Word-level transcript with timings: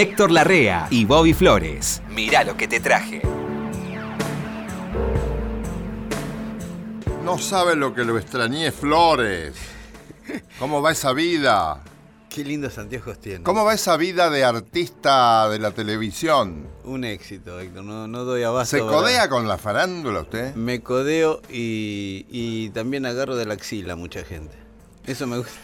Héctor 0.00 0.30
Larrea 0.30 0.86
y 0.90 1.04
Bobby 1.04 1.34
Flores. 1.34 2.00
Mirá 2.10 2.44
lo 2.44 2.56
que 2.56 2.68
te 2.68 2.78
traje. 2.78 3.20
No 7.24 7.36
sabe 7.36 7.74
lo 7.74 7.92
que 7.92 8.04
lo 8.04 8.16
extrañé, 8.16 8.70
Flores. 8.70 9.56
¿Cómo 10.60 10.80
va 10.80 10.92
esa 10.92 11.12
vida? 11.12 11.82
Qué 12.28 12.44
lindos 12.44 12.78
anteojos 12.78 13.18
tiene. 13.18 13.42
¿Cómo 13.42 13.64
va 13.64 13.74
esa 13.74 13.96
vida 13.96 14.30
de 14.30 14.44
artista 14.44 15.48
de 15.48 15.58
la 15.58 15.72
televisión? 15.72 16.68
Un 16.84 17.02
éxito, 17.02 17.58
Héctor. 17.58 17.82
No, 17.82 18.06
no 18.06 18.22
doy 18.22 18.44
abasto. 18.44 18.76
¿Se 18.76 18.82
¿verdad? 18.84 18.98
codea 18.98 19.28
con 19.28 19.48
la 19.48 19.58
farándula 19.58 20.20
usted? 20.20 20.54
Me 20.54 20.80
codeo 20.80 21.42
y, 21.50 22.24
y 22.30 22.70
también 22.70 23.04
agarro 23.04 23.34
de 23.34 23.46
la 23.46 23.54
axila 23.54 23.94
a 23.94 23.96
mucha 23.96 24.22
gente. 24.22 24.54
Eso 25.08 25.26
me 25.26 25.38
gusta. 25.38 25.58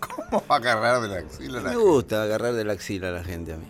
¿Cómo 0.00 0.42
va 0.50 0.54
a 0.56 0.58
agarrar 0.58 1.00
de 1.02 1.08
la 1.08 1.18
axila? 1.18 1.60
la 1.60 1.70
Me 1.70 1.76
gusta 1.76 2.22
agarrar 2.22 2.52
de 2.54 2.64
la 2.64 2.72
axila 2.74 3.08
a 3.08 3.12
la 3.12 3.24
gente 3.24 3.52
a 3.54 3.56
mí. 3.56 3.66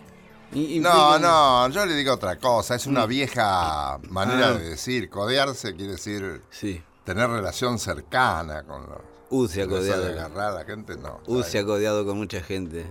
Y- 0.53 0.77
y 0.77 0.79
No, 0.79 1.19
no, 1.19 1.69
yo 1.69 1.85
le 1.85 1.93
digo 1.95 2.13
otra 2.13 2.37
cosa. 2.37 2.75
Es 2.75 2.87
una 2.87 3.05
vieja 3.05 3.99
manera 4.09 4.47
Ah. 4.49 4.53
de 4.53 4.69
decir. 4.69 5.09
Codearse 5.09 5.75
quiere 5.75 5.93
decir 5.93 6.41
Sí. 6.49 6.81
tener 7.03 7.29
relación 7.29 7.77
cercana 7.79 8.63
con 8.63 8.81
los. 8.83 8.97
U 9.31 9.47
se 9.47 9.61
ha 9.61 9.65
Eso 9.65 9.75
de 9.75 9.79
codeado. 9.91 10.05
agarrar 10.07 10.51
a 10.51 10.55
la 10.59 10.65
gente, 10.65 10.95
no. 10.97 11.19
U 11.27 11.43
se 11.43 11.59
ha 11.59 11.65
codeado 11.65 12.03
con 12.05 12.17
mucha 12.17 12.41
gente. 12.41 12.85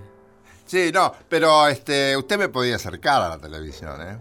Sí, 0.66 0.91
no, 0.95 1.12
pero 1.29 1.66
este, 1.66 2.16
usted 2.16 2.38
me 2.38 2.48
podía 2.48 2.77
acercar 2.77 3.23
a 3.23 3.29
la 3.30 3.38
televisión, 3.38 4.01
¿eh? 4.02 4.18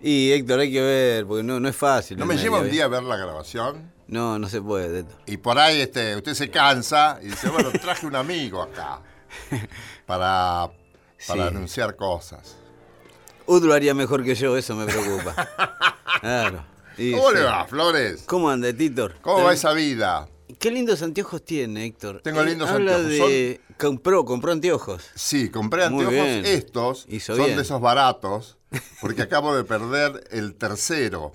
Y 0.00 0.32
Héctor, 0.32 0.60
hay 0.60 0.72
que 0.72 0.80
ver, 0.80 1.26
porque 1.26 1.42
no, 1.42 1.60
no 1.60 1.68
es 1.68 1.76
fácil. 1.76 2.16
¿No 2.16 2.24
el 2.24 2.28
me 2.28 2.34
medio, 2.36 2.44
lleva 2.50 2.60
un 2.62 2.70
día 2.70 2.84
a 2.86 2.88
ver 2.88 3.02
la 3.02 3.16
grabación? 3.16 3.91
No, 4.12 4.38
no 4.38 4.48
se 4.48 4.60
puede, 4.60 5.00
Héctor. 5.00 5.16
Y 5.26 5.38
por 5.38 5.58
ahí 5.58 5.80
este, 5.80 6.14
usted 6.16 6.34
se 6.34 6.50
cansa 6.50 7.18
y 7.22 7.28
dice, 7.28 7.48
bueno, 7.48 7.70
traje 7.72 8.06
un 8.06 8.14
amigo 8.14 8.60
acá 8.62 9.00
para, 10.06 10.70
para 11.26 11.42
Sí. 11.42 11.48
anunciar 11.48 11.96
cosas. 11.96 12.56
Ud 13.46 13.64
lo 13.64 13.72
haría 13.74 13.94
mejor 13.94 14.22
que 14.22 14.34
yo, 14.34 14.56
eso 14.56 14.76
me 14.76 14.86
preocupa. 14.86 15.34
Claro. 16.20 16.64
Y 16.98 17.12
¿Cómo 17.12 17.30
sí. 17.30 17.36
le 17.36 17.42
va, 17.42 17.64
Flores? 17.66 18.22
¿Cómo 18.26 18.48
anda, 18.50 18.72
Titor? 18.72 19.16
¿Cómo 19.22 19.42
va 19.44 19.54
esa 19.54 19.72
vida? 19.72 20.28
Qué 20.58 20.70
lindos 20.70 21.02
anteojos 21.02 21.42
tiene, 21.42 21.86
Héctor. 21.86 22.20
Tengo 22.22 22.44
lindos 22.44 22.68
habla 22.68 22.96
anteojos. 22.96 23.28
De... 23.30 23.60
Compró, 23.78 24.24
compró 24.24 24.52
anteojos. 24.52 25.02
Sí, 25.14 25.48
compré 25.50 25.84
anteojos 25.84 26.14
estos, 26.46 27.06
Hizo 27.08 27.34
son 27.34 27.46
bien. 27.46 27.56
de 27.56 27.62
esos 27.62 27.80
baratos, 27.80 28.58
porque 29.00 29.22
acabo 29.22 29.56
de 29.56 29.64
perder 29.64 30.22
el 30.30 30.54
tercero 30.54 31.32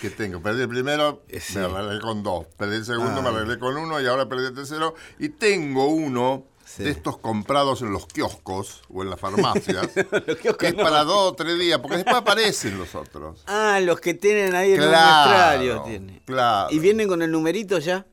que 0.00 0.10
tengo. 0.10 0.40
Perdí 0.42 0.62
el 0.62 0.68
primero, 0.68 1.22
Eh, 1.28 1.40
sí. 1.40 1.58
me 1.58 1.64
arreglé 1.66 2.00
con 2.00 2.22
dos. 2.22 2.46
Perdí 2.56 2.76
el 2.76 2.84
segundo, 2.84 3.20
Ah. 3.20 3.22
me 3.22 3.28
arreglé 3.28 3.58
con 3.58 3.76
uno 3.76 4.00
y 4.00 4.06
ahora 4.06 4.28
perdí 4.28 4.46
el 4.46 4.54
tercero. 4.54 4.94
Y 5.18 5.28
tengo 5.30 5.86
uno 5.88 6.44
Sí. 6.64 6.82
de 6.84 6.90
estos 6.90 7.16
comprados 7.16 7.80
en 7.80 7.92
los 7.92 8.06
kioscos 8.06 8.82
o 8.92 9.02
en 9.02 9.08
las 9.08 9.18
farmacias, 9.18 9.88
que 10.60 10.66
es 10.68 10.76
no. 10.76 10.82
para 10.82 11.02
dos 11.04 11.32
o 11.32 11.34
tres 11.34 11.58
días, 11.58 11.78
porque 11.80 11.96
después 11.96 12.16
aparecen 12.16 12.78
los 12.78 12.94
otros. 12.94 13.42
Ah, 13.46 13.80
los 13.82 14.00
que 14.00 14.12
tienen 14.14 14.54
ahí 14.54 14.72
el 14.72 14.80
Claro, 14.80 15.82
tiene. 15.84 16.22
claro. 16.26 16.68
¿Y 16.70 16.78
vienen 16.78 17.08
con 17.08 17.22
el 17.22 17.30
numerito 17.30 17.78
ya? 17.78 18.04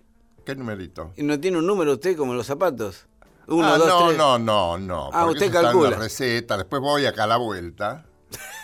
¿Qué 0.45 0.55
numerito? 0.55 1.11
¿Y 1.17 1.23
no 1.23 1.37
tiene 1.39 1.57
un 1.57 1.67
número 1.67 1.93
usted 1.93 2.15
como 2.15 2.33
los 2.33 2.45
zapatos? 2.47 3.07
Uno, 3.47 3.67
ah, 3.67 3.77
dos, 3.77 3.87
no, 3.87 4.05
tres. 4.07 4.17
no, 4.17 4.39
no, 4.39 4.77
no. 4.77 5.09
Ah, 5.11 5.25
usted 5.25 5.37
eso 5.37 5.45
está 5.47 5.59
en 5.59 5.65
calcula. 5.65 5.89
la 5.91 5.97
receta. 5.97 6.57
Después 6.57 6.81
voy 6.81 7.05
acá 7.05 7.25
a 7.25 7.27
la 7.27 7.37
vuelta, 7.37 8.05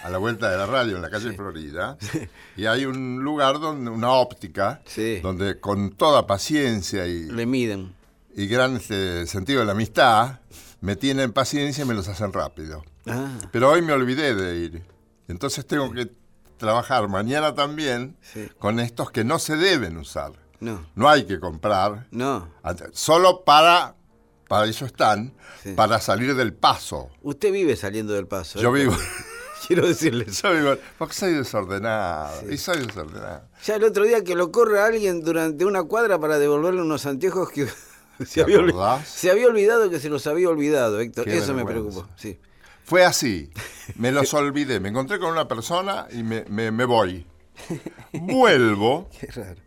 a 0.04 0.10
la 0.10 0.18
vuelta 0.18 0.50
de 0.50 0.58
la 0.58 0.66
radio 0.66 0.96
en 0.96 1.02
la 1.02 1.10
calle 1.10 1.34
Florida, 1.34 1.98
y 2.58 2.66
hay 2.66 2.86
un 2.86 3.20
lugar 3.24 3.60
donde 3.60 3.90
una 3.92 4.12
óptica, 4.12 4.82
Sí. 4.86 5.20
donde 5.22 5.60
con 5.60 5.92
toda 5.92 6.26
paciencia 6.28 7.06
y, 7.08 7.26
Le 7.26 7.46
miden. 7.46 7.94
y 8.36 8.48
gran 8.48 8.78
este, 8.78 9.28
sentido 9.28 9.60
de 9.60 9.66
la 9.68 9.74
amistad, 9.74 10.40
me 10.82 10.96
tienen 10.96 11.32
paciencia 11.34 11.84
y 11.84 11.88
me 11.88 11.94
los 11.94 12.08
hacen 12.08 12.34
rápido. 12.34 12.84
Ah, 13.06 13.38
Pero 13.52 13.70
hoy 13.70 13.82
me 13.82 13.94
olvidé 13.94 14.34
de 14.36 14.56
ir. 14.58 14.84
Entonces 15.28 15.66
tengo 15.66 15.92
que 15.92 16.12
trabajar 16.58 17.08
mañana 17.08 17.54
también 17.56 18.18
con 18.60 18.80
estos 18.80 19.12
que 19.12 19.24
no 19.24 19.40
se 19.40 19.56
deben 19.58 19.98
usar. 19.98 20.34
no, 20.60 20.86
No 20.96 21.10
hay 21.10 21.26
que 21.26 21.40
comprar. 21.40 22.08
no. 22.12 22.48
Solo 22.94 23.44
para, 23.44 23.96
para 24.48 24.66
eso 24.66 24.86
están, 24.86 25.34
Sí. 25.64 25.74
para 25.74 26.00
salir 26.00 26.36
del 26.36 26.54
paso. 26.54 27.10
Usted 27.22 27.52
vive 27.52 27.76
saliendo 27.76 28.14
del 28.14 28.26
paso. 28.28 28.60
Yo 28.60 28.76
Héctor. 28.76 28.96
vivo, 28.96 29.04
Quiero 29.68 29.88
decirle 29.88 30.26
eso. 30.28 30.54
yo 30.54 30.78
porque 30.98 31.14
soy 31.14 31.34
desordenado, 31.34 32.52
y 32.52 32.58
soy 32.58 32.86
desordenado. 32.86 33.44
Ya 33.66 33.76
el 33.76 33.84
otro 33.84 34.04
día 34.06 34.24
que 34.24 34.36
lo 34.36 34.52
corre 34.52 34.80
alguien 34.80 35.22
durante 35.24 35.66
una 35.66 35.84
cuadra 35.84 36.20
para 36.20 36.40
devolverle 36.40 36.82
unos 36.82 37.06
anteojos 37.06 37.50
que 37.52 37.68
se 38.26 38.36
¿Te 38.36 38.42
había, 38.42 39.06
se 39.06 39.32
había 39.32 39.48
olvidado 39.48 39.90
que 39.90 40.00
se 40.00 40.10
los 40.10 40.26
había 40.28 40.50
olvidado, 40.50 41.00
Héctor. 41.00 41.26
Qué 41.26 41.38
Eso 41.38 41.54
me 41.54 41.66
preocupó. 41.66 42.08
Sí. 42.16 42.40
Fue 42.84 43.06
así, 43.06 43.50
me 43.96 44.12
los 44.12 44.34
olvidé, 44.36 44.80
me 44.80 44.90
encontré 44.90 45.20
con 45.20 45.32
una 45.32 45.48
persona 45.48 46.08
y 46.12 46.24
me, 46.24 46.44
me- 46.50 46.72
me 46.72 46.86
voy. 46.86 47.26
Vuelvo 48.14 49.10
Qué 49.20 49.28
raro. 49.28 49.62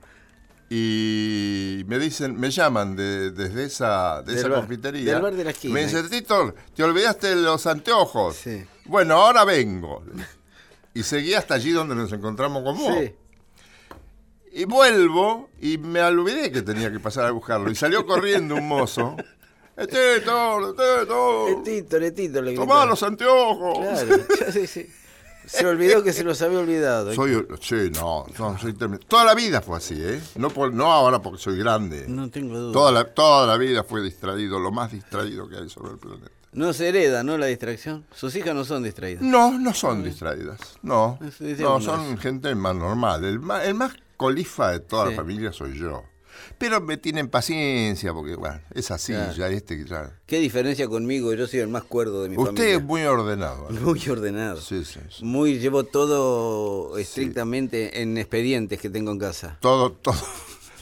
y 0.69 1.84
me 1.87 1.99
dicen, 1.99 2.38
me 2.38 2.50
llaman 2.50 2.97
de- 2.97 3.31
desde 3.31 3.65
esa, 3.65 4.22
de 4.22 4.32
Del 4.32 4.38
esa 4.41 4.49
bar, 4.49 4.59
confitería. 4.61 5.12
del 5.12 5.22
bar 5.22 5.34
de 5.34 5.44
la 5.44 5.50
esquina. 5.50 5.75
Me 5.75 5.84
dicen, 5.84 6.09
Tito, 6.11 6.55
te 6.75 6.82
olvidaste 6.82 7.34
los 7.37 7.66
anteojos. 7.66 8.37
Sí. 8.37 8.65
Bueno, 8.87 9.15
ahora 9.15 9.45
vengo. 9.45 10.03
Y 10.93 11.03
seguí 11.03 11.34
hasta 11.34 11.55
allí 11.55 11.71
donde 11.72 11.95
nos 11.95 12.12
encontramos 12.12 12.62
con 12.62 12.78
vos. 12.78 12.95
Sí. 12.99 13.12
Y 14.53 14.65
vuelvo 14.67 15.50
y 15.61 15.78
me 15.78 16.00
olvidé 16.03 16.53
que 16.53 16.62
tenía 16.62 16.93
que 16.93 17.00
pasar 17.00 17.27
a 17.27 17.31
buscarlo. 17.33 17.71
Y 17.71 17.75
salió 17.75 18.06
corriendo 18.06 18.55
un 18.55 18.69
mozo. 18.69 19.17
Tito, 19.77 20.75
Tito, 20.75 21.49
Letito, 21.49 21.99
letito, 21.99 22.43
le 22.43 22.55
tomá 22.55 22.87
los 22.87 23.03
anteojos. 23.03 23.78
Claro, 23.78 24.25
sí, 24.53 24.67
sí. 24.69 24.89
Se 25.47 25.67
olvidó 25.67 26.03
que 26.03 26.12
se 26.12 26.23
los 26.25 26.41
había 26.41 26.61
olvidado. 26.61 27.12
Soy, 27.12 27.47
sí, 27.61 27.91
no, 27.93 28.25
no, 28.39 28.59
soy. 28.59 28.73
Toda 29.09 29.25
la 29.25 29.34
vida 29.34 29.61
fue 29.61 29.77
así, 29.78 29.94
¿eh? 29.99 30.21
No, 30.37 30.49
por- 30.49 30.73
no 30.73 30.91
ahora 30.93 31.21
porque 31.21 31.43
soy 31.43 31.59
grande. 31.59 32.06
No 32.09 32.31
tengo 32.31 32.56
duda. 32.56 32.73
Toda 32.73 32.93
la, 32.93 33.05
toda 33.12 33.47
la 33.49 33.56
vida 33.59 33.83
fue 33.84 34.00
distraído, 34.00 34.59
lo 34.61 34.71
más 34.71 34.93
distraído 34.93 35.49
que 35.49 35.56
hay 35.56 35.69
sobre 35.69 35.93
el 35.93 35.99
planeta. 35.99 36.31
No 36.55 36.73
se 36.73 36.89
hereda, 36.89 37.23
¿no? 37.25 37.37
La 37.37 37.47
distracción. 37.47 38.07
Sus 38.15 38.35
hijas 38.37 38.55
no 38.55 38.65
son 38.65 38.83
distraídas. 38.83 39.23
No, 39.23 39.59
no 39.59 39.75
son 39.75 40.03
distraídas. 40.05 40.59
No, 40.83 41.19
dice 41.21 41.63
no 41.63 41.81
son 41.81 42.17
gente 42.19 42.55
más 42.55 42.75
normal. 42.77 43.25
El 43.25 43.41
más, 43.41 43.65
el 43.67 43.75
más 43.75 43.93
colifa 44.17 44.71
de 44.71 44.81
toda 44.81 45.05
Sí. 45.07 45.11
la 45.11 45.17
familia 45.17 45.53
soy 45.53 45.79
yo. 45.79 46.03
Pero 46.59 46.81
me 46.81 46.97
tienen 46.97 47.29
paciencia 47.29 48.13
porque, 48.13 48.37
bueno, 48.37 48.61
es 48.75 48.91
así, 48.91 49.13
Claro. 49.13 49.33
ya 49.35 49.49
este 49.49 49.85
ya. 49.85 50.11
¿Qué 50.27 50.39
diferencia 50.39 50.87
conmigo? 50.89 51.33
Yo 51.35 51.47
soy 51.47 51.61
el 51.61 51.69
más 51.69 51.85
cuerdo 51.85 52.23
de 52.23 52.29
mi 52.29 52.37
Usted 52.37 52.47
familia. 52.55 52.77
es 52.77 52.83
muy 52.85 53.03
ordenado. 53.03 53.69
¿no? 53.71 53.81
Muy 53.81 54.09
ordenado. 54.09 54.61
Sí, 54.61 54.85
sí, 54.85 55.01
sí. 55.11 55.25
Muy, 55.25 55.59
llevo 55.59 55.85
todo 55.85 56.99
estrictamente 56.99 58.03
en 58.03 58.17
expedientes 58.19 58.81
que 58.81 58.91
tengo 58.91 59.11
en 59.13 59.19
casa. 59.19 59.59
Todo, 59.61 59.93
todo, 59.93 60.17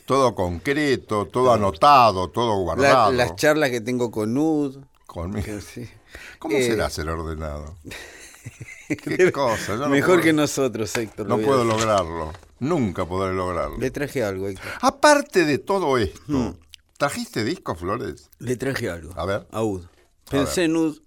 todo 0.06 0.34
concreto, 0.34 1.26
todo 1.26 1.52
anotado, 1.52 2.28
todo 2.28 2.50
La- 2.56 2.62
guardado. 2.62 3.12
las 3.12 3.36
charlas 3.36 3.70
que 3.70 3.80
tengo 3.80 4.10
con 4.10 4.34
Nud. 4.34 4.76
Conmigo. 5.12 5.60
sí. 5.60 5.88
¿Cómo 6.38 6.56
Eh, 6.56 6.62
será 6.64 6.88
ser 6.90 7.08
ordenado? 7.08 7.76
Qué 8.88 9.30
cosa. 9.32 9.76
no 9.76 9.88
Mejor 9.88 10.14
puedo- 10.16 10.22
que 10.22 10.32
nosotros, 10.32 10.94
Héctor. 10.96 11.26
No 11.28 11.36
lo 11.36 11.44
puedo 11.44 11.64
lograrlo. 11.64 12.32
Nunca 12.60 13.04
podré 13.06 13.34
lograrlo. 13.34 13.78
Le 13.78 13.90
traje 13.90 14.22
algo, 14.24 14.48
Héctor. 14.48 14.70
Aparte 14.80 15.44
de 15.44 15.58
todo 15.58 15.98
esto, 15.98 16.20
Hmm. 16.26 16.52
¿trajiste 16.98 17.44
disco, 17.44 17.74
Flores? 17.74 18.30
Le 18.38 18.56
traje 18.56 18.88
algo. 18.90 19.12
A 19.16 19.24
ver. 19.26 19.46
A 19.50 19.62
Ud. 19.62 19.84
Pensé 20.30 20.64
en 20.64 20.76
Ud. 20.76 20.98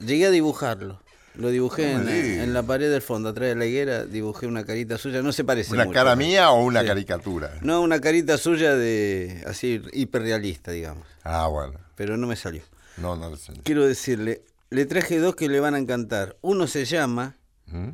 Llegué 0.00 0.26
a 0.26 0.30
dibujarlo. 0.30 1.00
Lo 1.34 1.50
dibujé 1.50 1.92
en, 1.92 2.52
la 2.52 2.64
pared 2.64 2.90
del 2.90 3.00
fondo, 3.00 3.28
atrás 3.28 3.48
de 3.50 3.54
la 3.54 3.64
higuera. 3.64 4.04
Dibujé 4.04 4.46
una 4.48 4.64
carita 4.64 4.98
suya. 4.98 5.22
No 5.22 5.32
se 5.32 5.44
parece 5.44 5.72
¿Una 5.72 5.84
mucho, 5.84 5.94
cara 5.94 6.16
mía 6.16 6.50
o 6.50 6.64
una 6.64 6.80
Sí. 6.80 6.86
caricatura? 6.88 7.54
No, 7.62 7.80
una 7.80 8.00
carita 8.00 8.36
suya 8.38 8.74
de 8.74 9.44
así 9.46 9.80
hiperrealista, 9.92 10.72
digamos. 10.72 11.06
Ah, 11.22 11.46
bueno. 11.46 11.74
Pero 11.94 12.16
no 12.16 12.26
me 12.26 12.34
salió. 12.34 12.62
No, 13.00 13.16
no 13.16 13.30
lo 13.30 13.36
sé. 13.36 13.52
Quiero 13.64 13.86
decirle, 13.86 14.44
le 14.70 14.86
traje 14.86 15.18
dos 15.18 15.36
que 15.36 15.48
le 15.48 15.60
van 15.60 15.74
a 15.74 15.78
encantar. 15.78 16.36
Uno 16.40 16.66
se 16.66 16.84
llama 16.84 17.36
¿Mm? 17.66 17.90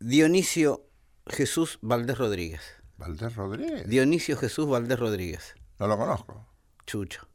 Dionisio 0.00 0.86
Jesús 1.26 1.78
Valdés 1.82 2.18
Rodríguez. 2.18 2.60
Valdés 2.96 3.34
Rodríguez. 3.36 3.88
Dionisio 3.88 4.36
Jesús 4.36 4.66
Valdés 4.68 4.98
Rodríguez. 4.98 5.54
No 5.78 5.86
lo 5.86 5.96
conozco. 5.96 6.46
Chucho. 6.86 7.28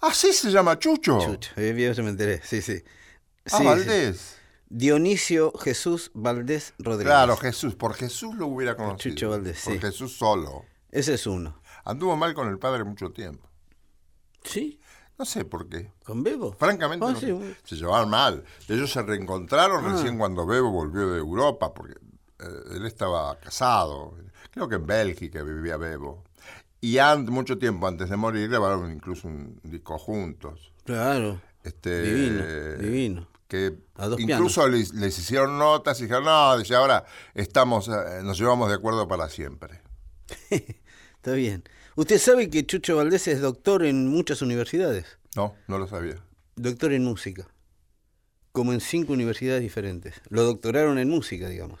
Ah, 0.00 0.12
sí 0.12 0.32
se 0.32 0.50
llama 0.50 0.78
Chucho. 0.78 1.18
Chucho. 1.20 1.50
Eh, 1.56 1.92
yo 1.96 2.02
me 2.02 2.10
enteré. 2.10 2.40
Sí, 2.44 2.60
sí. 2.62 2.82
Ah, 3.46 3.50
Sí, 3.50 3.56
sí. 3.58 3.64
Valdés. 3.64 4.36
Dionisio 4.68 5.52
Jesús 5.52 6.10
Valdés 6.14 6.74
Rodríguez. 6.78 7.06
Claro, 7.12 7.36
Jesús. 7.36 7.74
Por 7.74 7.94
Jesús 7.94 8.34
lo 8.36 8.46
hubiera 8.46 8.76
conocido. 8.76 9.14
Chucho 9.14 9.30
Valdés, 9.30 9.62
Por 9.64 9.72
sí. 9.74 9.78
Jesús 9.80 10.16
solo. 10.16 10.64
Ese 10.90 11.14
es 11.14 11.26
uno. 11.26 11.60
Anduvo 11.84 12.16
mal 12.16 12.34
con 12.34 12.48
el 12.48 12.58
padre 12.58 12.84
mucho 12.84 13.10
tiempo. 13.12 13.48
¿Sí? 14.42 14.80
No 15.18 15.24
sé 15.24 15.44
por 15.44 15.68
qué. 15.68 15.92
¿Con 16.04 16.22
Bebo? 16.24 16.52
Francamente, 16.58 17.06
Ah, 17.06 17.10
no 17.12 17.18
sí, 17.20 17.26
sé. 17.26 17.32
bueno. 17.32 17.54
se 17.64 17.76
llevaban 17.76 18.10
mal. 18.10 18.44
Ellos 18.68 18.90
se 18.92 19.02
reencontraron 19.02 19.84
Ah. 19.86 19.92
recién 19.92 20.18
cuando 20.18 20.44
Bebo 20.46 20.70
volvió 20.70 21.10
de 21.10 21.18
Europa, 21.18 21.72
porque 21.72 21.94
eh, 22.40 22.46
él 22.72 22.84
estaba 22.86 23.38
casado. 23.38 24.16
Creo 24.50 24.68
que 24.68 24.74
en 24.76 24.86
Bélgica 24.86 25.42
vivía 25.42 25.76
Bebo. 25.76 26.24
Y 26.80 26.98
mucho 27.28 27.56
tiempo 27.58 27.86
antes 27.86 28.10
de 28.10 28.16
morir 28.16 28.48
grabaron 28.50 28.92
incluso 28.92 29.26
un 29.28 29.58
disco 29.62 29.98
juntos. 29.98 30.72
Claro. 30.84 31.40
Este, 31.62 32.02
Divino, 32.02 32.76
divino. 32.78 33.28
Que 33.48 33.78
A 33.96 34.06
dos 34.08 34.20
incluso 34.20 34.66
les, 34.68 34.92
les 34.94 35.18
hicieron 35.18 35.58
notas 35.58 35.98
y 36.00 36.02
dijeron, 36.02 36.24
no, 36.24 36.58
dice, 36.58 36.74
ahora 36.74 37.04
estamos, 37.34 37.88
eh, 37.88 38.20
nos 38.22 38.36
llevamos 38.38 38.68
de 38.68 38.74
acuerdo 38.74 39.06
para 39.08 39.28
siempre. 39.28 39.80
Está 40.50 41.32
bien. 41.32 41.64
Usted 41.96 42.18
sabe 42.18 42.50
que 42.50 42.66
Chucho 42.66 42.96
Valdés 42.96 43.28
es 43.28 43.40
doctor 43.40 43.84
en 43.84 44.08
muchas 44.08 44.42
universidades. 44.42 45.18
No, 45.36 45.54
no 45.68 45.78
lo 45.78 45.86
sabía. 45.86 46.16
Doctor 46.56 46.92
en 46.92 47.04
música. 47.04 47.46
Como 48.52 48.72
en 48.72 48.80
cinco 48.80 49.12
universidades 49.12 49.62
diferentes. 49.62 50.14
Lo 50.28 50.42
doctoraron 50.44 50.98
en 50.98 51.08
música, 51.08 51.48
digamos. 51.48 51.80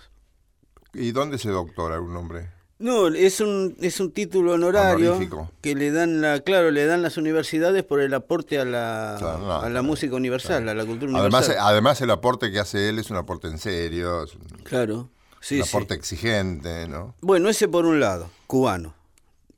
¿Y 0.92 1.12
dónde 1.12 1.38
se 1.38 1.50
doctora 1.50 2.00
un 2.00 2.16
hombre? 2.16 2.50
No, 2.78 3.08
es 3.08 3.40
un, 3.40 3.76
es 3.80 4.00
un 4.00 4.12
título 4.12 4.52
honorario 4.52 5.12
Honorífico. 5.12 5.50
que 5.60 5.74
le 5.76 5.92
dan 5.92 6.20
la, 6.20 6.40
claro, 6.40 6.70
le 6.72 6.84
dan 6.86 7.02
las 7.02 7.16
universidades 7.16 7.84
por 7.84 8.00
el 8.00 8.12
aporte 8.14 8.58
a 8.58 8.64
la, 8.64 9.16
Claro, 9.18 9.38
no, 9.38 9.60
a 9.60 9.68
la 9.70 9.82
música 9.82 10.16
universal, 10.16 10.68
a 10.68 10.74
la 10.74 10.84
cultura 10.84 11.12
Además, 11.18 11.44
universal. 11.46 11.66
además, 11.68 12.00
el 12.00 12.10
aporte 12.10 12.50
que 12.50 12.58
hace 12.58 12.88
él 12.88 12.98
es 12.98 13.10
un 13.10 13.16
aporte 13.16 13.46
en 13.46 13.58
serio, 13.58 14.24
es 14.24 14.34
un, 14.34 14.42
claro, 14.64 15.08
sí, 15.40 15.60
un 15.60 15.64
sí. 15.64 15.68
aporte 15.70 15.94
exigente, 15.94 16.88
¿no? 16.88 17.14
Bueno, 17.20 17.48
ese 17.48 17.68
por 17.68 17.86
un 17.86 18.00
lado, 18.00 18.28
cubano, 18.48 18.94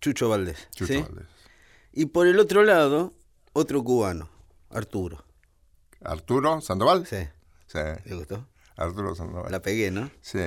Chucho 0.00 0.28
Valdés. 0.28 0.68
Chucho 0.74 0.92
¿sí? 0.92 1.00
Valdés. 1.02 1.26
Y 1.92 2.06
por 2.06 2.26
el 2.26 2.38
otro 2.38 2.62
lado, 2.64 3.14
otro 3.52 3.82
cubano, 3.82 4.28
Arturo. 4.70 5.24
¿Arturo 6.02 6.60
Sandoval? 6.60 7.06
Sí, 7.06 7.16
Sí, 7.66 7.78
¿le 8.04 8.14
gustó? 8.14 8.46
Arturo 8.76 9.14
Sandoval. 9.14 9.50
La 9.50 9.60
pegué, 9.62 9.90
¿no? 9.90 10.10
Sí, 10.20 10.40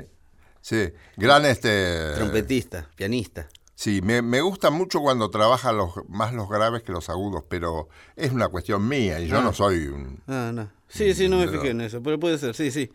sí. 0.62 0.94
Gran 1.18 1.46
este... 1.46 2.14
Trompetista, 2.16 2.90
pianista. 2.96 3.50
Sí, 3.76 4.02
me, 4.02 4.22
me 4.22 4.42
gusta 4.42 4.70
mucho 4.72 5.00
cuando 5.00 5.30
trabaja 5.30 5.72
los, 5.72 5.92
más 6.10 6.34
los 6.34 6.50
graves 6.50 6.84
que 6.84 6.92
los 6.92 7.10
agudos, 7.10 7.44
pero 7.50 7.88
es 8.16 8.32
una 8.32 8.48
cuestión 8.50 8.88
mía 8.88 9.20
y 9.20 9.28
yo 9.28 9.42
no 9.42 9.54
soy 9.54 9.88
un... 9.88 10.22
Ah, 10.28 10.52
no. 10.54 10.70
Sí, 10.88 11.14
sí, 11.14 11.28
no 11.30 11.38
me 11.38 11.48
Pero- 11.48 11.60
fijé 11.62 11.72
en 11.72 11.82
eso, 11.82 12.02
pero 12.04 12.20
puede 12.20 12.38
ser, 12.38 12.56
sí, 12.56 12.72
sí. 12.72 12.92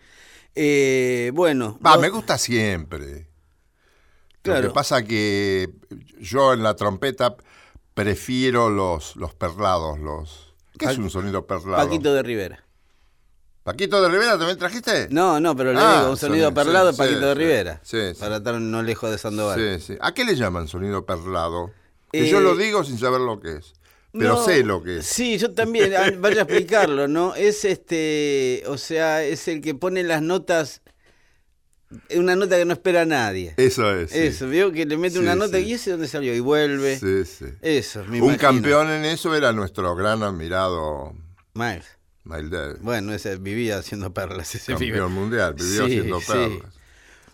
Eh, 0.55 1.31
bueno. 1.35 1.79
Va, 1.85 1.93
los- 1.95 2.03
me 2.03 2.11
gusta 2.11 2.39
siempre. 2.39 3.29
Lo 4.44 4.61
que 4.61 4.70
pasa 4.70 5.02
que 5.05 5.70
yo 6.20 6.52
en 6.52 6.62
la 6.62 6.76
trompeta 6.76 7.37
prefiero 7.94 8.69
los, 8.70 9.17
los 9.17 9.35
perlados, 9.35 9.99
los... 9.99 10.52
¿Qué 10.79 10.87
es 10.87 10.99
un 10.99 11.08
sonido 11.11 11.46
perlado? 11.46 11.85
Paquito 11.85 12.12
de 12.12 12.23
Rivera. 12.23 12.64
¿Paquito 13.62 14.02
de 14.02 14.08
Rivera 14.11 14.37
también 14.37 14.58
trajiste? 14.58 15.08
No, 15.11 15.41
no, 15.41 15.56
pero 15.56 15.73
le 15.73 15.79
Ah, 15.81 16.00
digo, 16.00 16.11
un 16.11 16.17
sonido 16.19 16.49
sonido, 16.49 16.55
perlado 16.55 16.93
sí, 16.93 16.99
Paquito 16.99 17.20
sí, 17.20 17.25
de. 17.26 17.35
Rivera. 17.35 17.81
Sí, 17.82 17.99
sí. 18.12 18.20
Para 18.20 18.37
estar 18.38 18.61
no 18.61 18.82
lejos 18.82 19.11
de 19.11 19.17
Sandoval. 19.19 19.58
Sí, 19.81 19.87
sí. 19.87 19.99
¿A 20.00 20.12
qué 20.12 20.25
le 20.25 20.35
llaman 20.37 20.69
sonido 20.69 21.06
perlado? 21.06 21.70
Que 22.12 22.26
Eh, 22.26 22.29
yo 22.31 22.40
lo 22.40 22.56
digo 22.56 22.85
sin 22.85 22.99
saber 22.99 23.20
lo 23.20 23.40
que 23.40 23.52
es. 23.56 23.73
Pero 24.12 24.35
No, 24.35 24.44
sé 24.44 24.62
lo 24.64 24.82
que 24.82 24.99
es. 24.99 25.06
Sí, 25.06 25.38
yo 25.38 25.55
también, 25.55 25.94
ah, 25.94 26.11
vaya 26.19 26.40
a 26.40 26.44
explicarlo, 26.44 27.08
¿no? 27.08 27.35
Es 27.37 27.64
este, 27.64 28.64
o 28.67 28.76
sea, 28.76 29.23
es 29.25 29.49
el 29.49 29.61
que 29.62 29.75
pone 29.75 30.02
las 30.02 30.20
notas, 30.23 30.82
una 32.17 32.37
nota 32.37 32.56
que 32.56 32.64
no 32.64 32.73
espera 32.73 33.05
nadie. 33.05 33.55
Eso 33.56 33.94
es. 33.94 34.11
sí. 34.11 34.19
Eso, 34.19 34.49
veo 34.49 34.73
que 34.73 34.85
le 34.87 34.96
mete 34.96 35.14
Sí, 35.14 35.19
una 35.20 35.35
nota 35.35 35.58
sí. 35.58 35.64
y 35.64 35.73
ese 35.75 35.91
dónde 35.93 36.08
salió 36.08 36.35
y 36.35 36.41
vuelve. 36.41 36.99
Sí, 36.99 37.25
sí. 37.25 37.46
Eso, 37.62 38.00
me 38.05 38.19
Un 38.20 38.31
imagino. 38.31 38.38
campeón 38.38 38.91
en 38.91 39.05
eso 39.05 39.35
era 39.35 39.52
nuestro 39.52 39.94
gran 39.96 40.23
admirado 40.23 41.14
Miles. 41.55 41.87
Miles 42.25 42.50
Davis. 42.50 42.81
Bueno, 42.81 43.12
ese 43.12 43.37
vivía 43.37 43.79
haciendo 43.79 44.12
perlas, 44.12 44.55
ese. 44.55 44.73
Campeón 44.73 45.12
mundial, 45.12 45.55
vivió 45.55 45.87
Sí, 45.87 45.93
haciendo 45.99 46.20
sí. 46.20 46.26
perlas. 46.32 46.75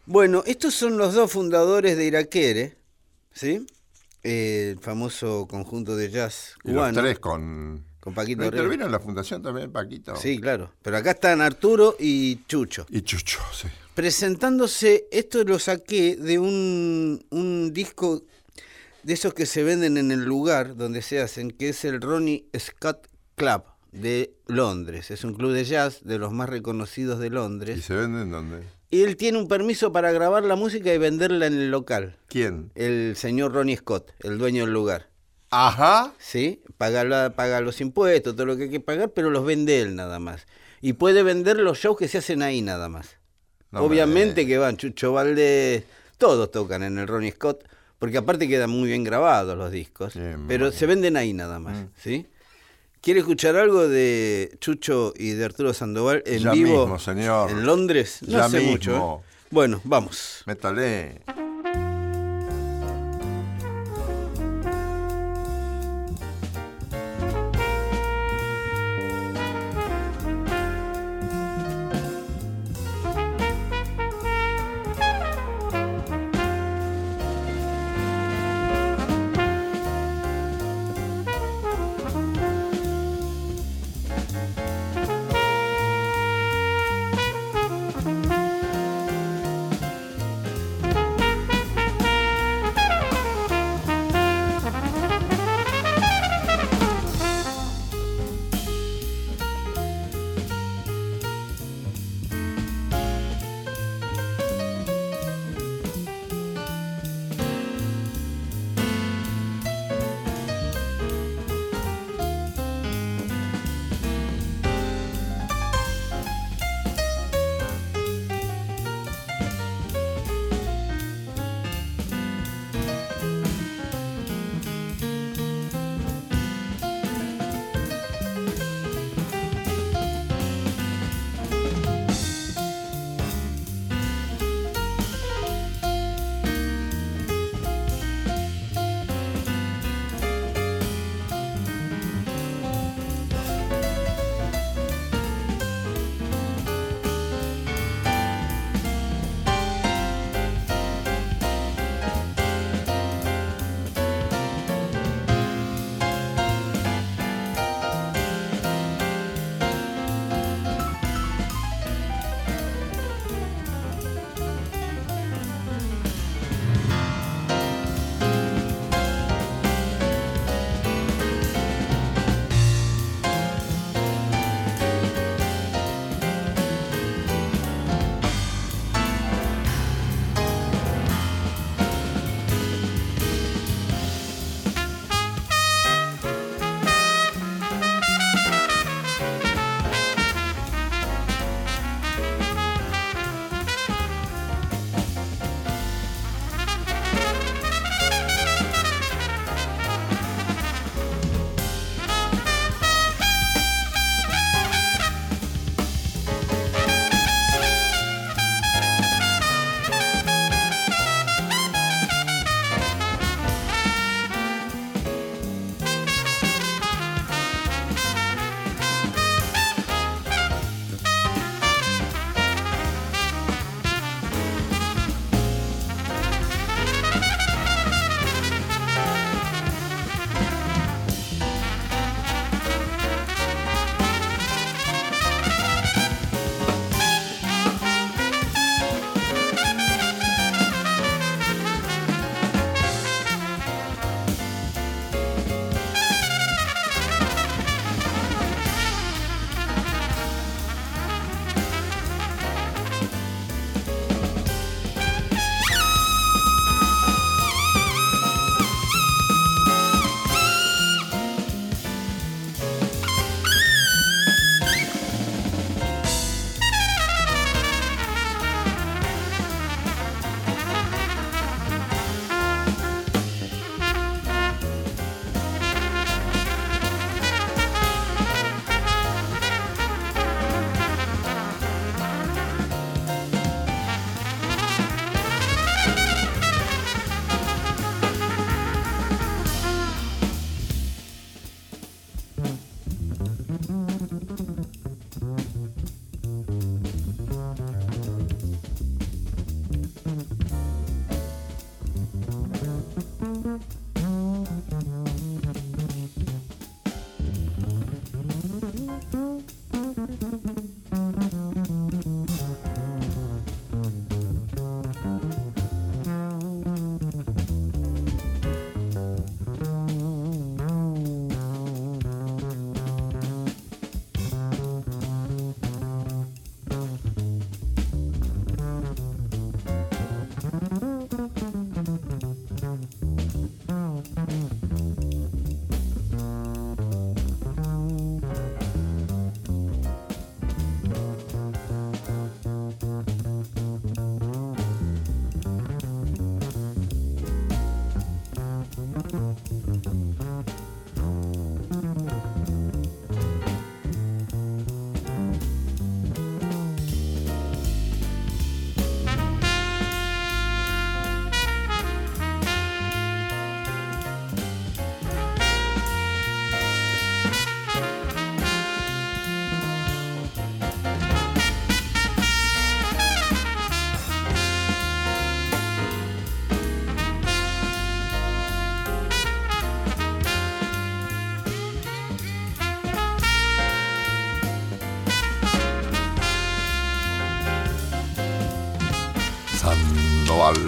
Bueno, 0.07 0.43
estos 0.47 0.75
son 0.75 0.97
los 0.99 1.15
dos 1.15 1.31
fundadores 1.31 1.97
de 1.97 2.07
Iraquere, 2.07 2.77
¿sí? 3.33 3.65
Eh, 4.25 4.75
el 4.77 4.83
famoso 4.83 5.47
conjunto 5.49 5.97
de 5.97 6.11
jazz 6.11 6.55
Y 6.65 6.69
los 6.73 6.77
cubano. 6.79 7.01
tres 7.01 7.19
con. 7.21 7.85
Con 8.01 8.15
Paquito 8.15 8.39
¿No 8.43 8.45
Rivera. 8.51 8.63
intervino 8.65 8.87
en 8.87 8.93
la 8.93 9.01
fundación 9.01 9.43
también, 9.43 9.71
Paquito? 9.71 10.17
Sí, 10.17 10.41
claro. 10.41 10.73
Pero 10.83 10.97
acá 10.97 11.11
están 11.13 11.41
Arturo 11.43 11.97
y 11.99 12.45
Chucho. 12.47 12.87
Y 12.89 13.03
Chucho, 13.03 13.39
sí. 13.53 13.69
Presentándose, 13.95 15.07
esto 15.13 15.45
lo 15.45 15.59
saqué 15.59 16.17
de 16.17 16.39
un, 16.39 17.25
un 17.31 17.73
disco 17.75 18.23
de 19.03 19.13
esos 19.13 19.35
que 19.35 19.45
se 19.47 19.63
venden 19.63 19.99
en 19.99 20.11
el 20.11 20.25
lugar 20.25 20.77
donde 20.77 21.03
se 21.03 21.21
hacen, 21.21 21.51
que 21.51 21.69
es 21.69 21.85
el 21.85 22.01
Ronnie 22.01 22.47
Scott 22.59 23.07
Club 23.37 23.63
de 23.93 24.33
Londres. 24.47 25.11
Es 25.11 25.23
un 25.25 25.35
club 25.35 25.53
de 25.53 25.65
jazz 25.65 26.01
de 26.03 26.19
los 26.19 26.33
más 26.33 26.49
reconocidos 26.49 27.19
de 27.21 27.27
¿Y 27.27 27.31
Londres. 27.31 27.85
se 27.85 27.95
venden 27.95 28.31
dónde? 28.31 28.63
Y 28.91 29.03
él 29.03 29.17
tiene 29.17 29.39
un 29.39 29.47
permiso 29.49 29.93
para 29.93 30.11
grabar 30.13 30.45
la 30.45 30.57
música 30.57 30.93
y 30.93 30.99
venderla 30.99 31.47
en 31.47 31.55
el 31.55 31.71
local. 31.71 32.17
¿Quién? 32.29 32.73
El 32.75 33.15
señor 33.17 33.53
Ronnie 33.53 33.77
Scott, 33.77 34.11
el 34.21 34.39
dueño 34.39 34.65
del 34.65 34.73
lugar. 34.73 35.10
Ajá. 35.51 36.13
¿Sí? 36.19 36.63
Paga, 36.79 37.05
la- 37.05 37.31
paga 37.31 37.61
los 37.61 37.81
impuestos, 37.81 38.35
todo 38.35 38.47
lo 38.47 38.57
que 38.57 38.65
hay 38.65 38.71
que 38.71 38.81
pagar, 38.81 39.11
pero 39.11 39.31
los 39.31 39.45
vende 39.45 39.81
él 39.81 39.95
nada 39.97 40.19
más. 40.19 40.47
Y 40.81 40.95
puede 40.95 41.23
vender 41.23 41.59
los 41.59 41.79
shows 41.79 41.99
que 41.99 42.09
se 42.09 42.19
hacen 42.19 42.43
ahí 42.43 42.63
nada 42.63 42.89
más. 42.89 43.17
No 43.71 43.83
Obviamente 43.83 44.43
me- 44.43 44.47
que 44.49 44.59
van 44.59 44.77
Chucho 44.77 45.13
Valdés, 45.13 45.85
todos 46.19 46.51
tocan 46.51 46.83
en 46.83 46.99
el 46.99 47.07
Ronnie 47.07 47.33
Scott, 47.33 47.65
porque 47.99 48.19
aparte 48.19 48.49
quedan 48.49 48.71
muy 48.71 48.89
bien 48.89 49.05
grabados 49.05 49.57
los 49.59 49.71
discos, 49.71 50.15
pero 50.49 50.73
se 50.73 50.87
venden 50.87 51.17
ahí 51.17 51.33
nada 51.33 51.59
más, 51.59 51.77
Mm. 51.79 51.87
¿sí? 52.03 52.27
¿Quiere 53.03 53.21
escuchar 53.21 53.57
algo 53.57 53.89
de 53.89 54.57
Chucho 54.61 55.13
y 55.17 55.31
de 55.31 55.45
Arturo 55.45 55.73
Sandoval 55.75 56.23
en 56.27 56.43
Ya 56.43 56.53
vivo 56.53 56.81
mismo, 56.83 56.99
señor. 56.99 57.51
en 57.51 57.65
Londres? 57.65 58.19
No 58.23 58.39
Ya 58.39 58.45
hace 58.47 58.61
mucho. 58.61 58.91
mismo. 58.91 59.25
¿eh? 59.25 59.45
Bueno, 59.51 59.81
vamos. 59.85 60.43
Métale. 60.47 61.21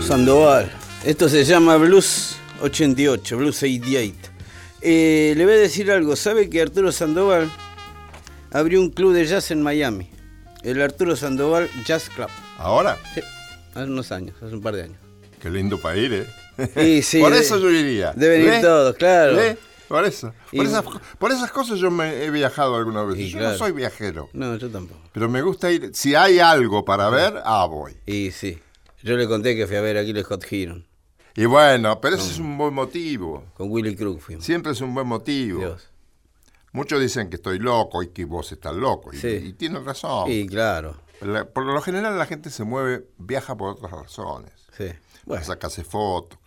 Sandoval. 0.07 0.71
Esto 1.05 1.29
se 1.29 1.45
llama 1.45 1.77
Blues 1.77 2.37
88, 2.61 3.37
Blues 3.37 3.57
88. 3.63 4.15
Eh, 4.81 5.35
le 5.37 5.45
voy 5.45 5.55
a 5.55 5.59
decir 5.59 5.91
algo. 5.91 6.17
¿Sabe 6.17 6.51
que 6.51 6.61
Arturo 6.61 6.91
Sandoval 6.93 7.51
abrió 8.51 8.81
un 8.81 8.91
club 8.91 9.13
de 9.15 9.25
jazz 9.27 9.51
en 9.51 9.63
Miami? 9.63 10.11
El 10.63 10.81
Arturo 10.83 11.17
Sandoval 11.17 11.69
Jazz 11.87 12.09
Club. 12.09 12.29
¿Ahora? 12.59 12.99
Sí, 13.15 13.21
hace 13.75 13.85
unos 13.85 14.13
años, 14.13 14.37
hace 14.43 14.55
un 14.55 14.63
par 14.63 14.77
de 14.77 14.83
años. 14.85 14.99
Qué 15.41 15.51
lindo 15.51 15.81
para 15.81 15.97
ir, 15.97 16.13
¿eh? 16.13 16.71
Sí, 16.77 17.03
sí, 17.03 17.21
por 17.23 17.33
eso 17.33 17.59
yo 17.59 17.71
iría. 17.71 18.13
deben 18.15 18.43
ir 18.43 18.51
¿Ve? 18.51 18.61
todos, 18.61 18.95
claro. 18.97 19.37
¿Ve? 19.37 19.57
Por 19.89 20.05
eso. 20.05 20.33
Por, 20.53 20.65
Y- 20.65 20.69
esas, 20.69 20.85
por 21.19 21.33
esas 21.33 21.51
cosas 21.51 21.79
yo 21.79 21.91
me 21.91 22.25
he 22.25 22.31
viajado 22.31 22.77
alguna 22.77 23.03
vez. 23.03 23.19
Y 23.19 23.29
yo 23.31 23.39
claro. 23.39 23.53
no 23.53 23.59
soy 23.59 23.73
viajero. 23.73 24.29
No, 24.33 24.57
yo 24.57 24.71
tampoco. 24.71 25.01
Pero 25.13 25.29
me 25.29 25.43
gusta 25.43 25.71
ir. 25.73 25.91
Si 25.95 26.15
hay 26.15 26.39
algo 26.39 26.85
para 26.85 27.11
ver, 27.11 27.35
ah, 27.45 27.67
voy. 27.67 27.97
Y 28.07 28.31
sí, 28.31 28.59
yo 29.03 29.17
le 29.17 29.27
conté 29.29 29.55
que 29.57 29.67
fui 29.67 29.77
a 29.77 29.81
ver 29.81 29.97
aquí 29.99 30.11
el 30.11 30.23
Hot 30.25 30.45
Heron. 30.51 30.87
Y 31.35 31.47
bueno, 31.47 32.01
pero 32.01 32.17
ese 32.17 32.31
es 32.31 32.39
un 32.39 32.59
buen 32.59 32.75
motivo. 32.75 33.45
Con 33.55 33.71
Willy 33.71 33.97
Crook. 33.97 34.21
Siempre 34.41 34.73
es 34.73 34.81
un 34.83 34.95
buen 34.95 35.07
motivo. 35.07 35.61
Dios. 35.61 35.89
Muchos 36.73 37.01
dicen 37.01 37.29
que 37.31 37.37
estoy 37.37 37.59
loco 37.59 38.03
y 38.03 38.09
que 38.09 38.25
vos 38.25 38.51
estás 38.53 38.75
loco. 38.75 39.13
Y, 39.13 39.17
Sí. 39.19 39.29
y 39.29 39.53
tienen 39.55 39.85
razón. 39.85 40.31
Y 40.31 40.47
claro, 40.47 40.97
La- 41.21 41.45
por 41.45 41.65
lo 41.65 41.81
general 41.81 42.19
la 42.19 42.27
gente 42.27 42.51
se 42.51 42.65
mueve, 42.65 43.07
viaja 43.19 43.57
por 43.57 43.71
otras 43.77 43.91
razones. 43.93 44.53
sí. 44.77 44.87
Bueno, 45.25 45.45
Sacarse 45.45 45.85
fotos. 45.85 46.39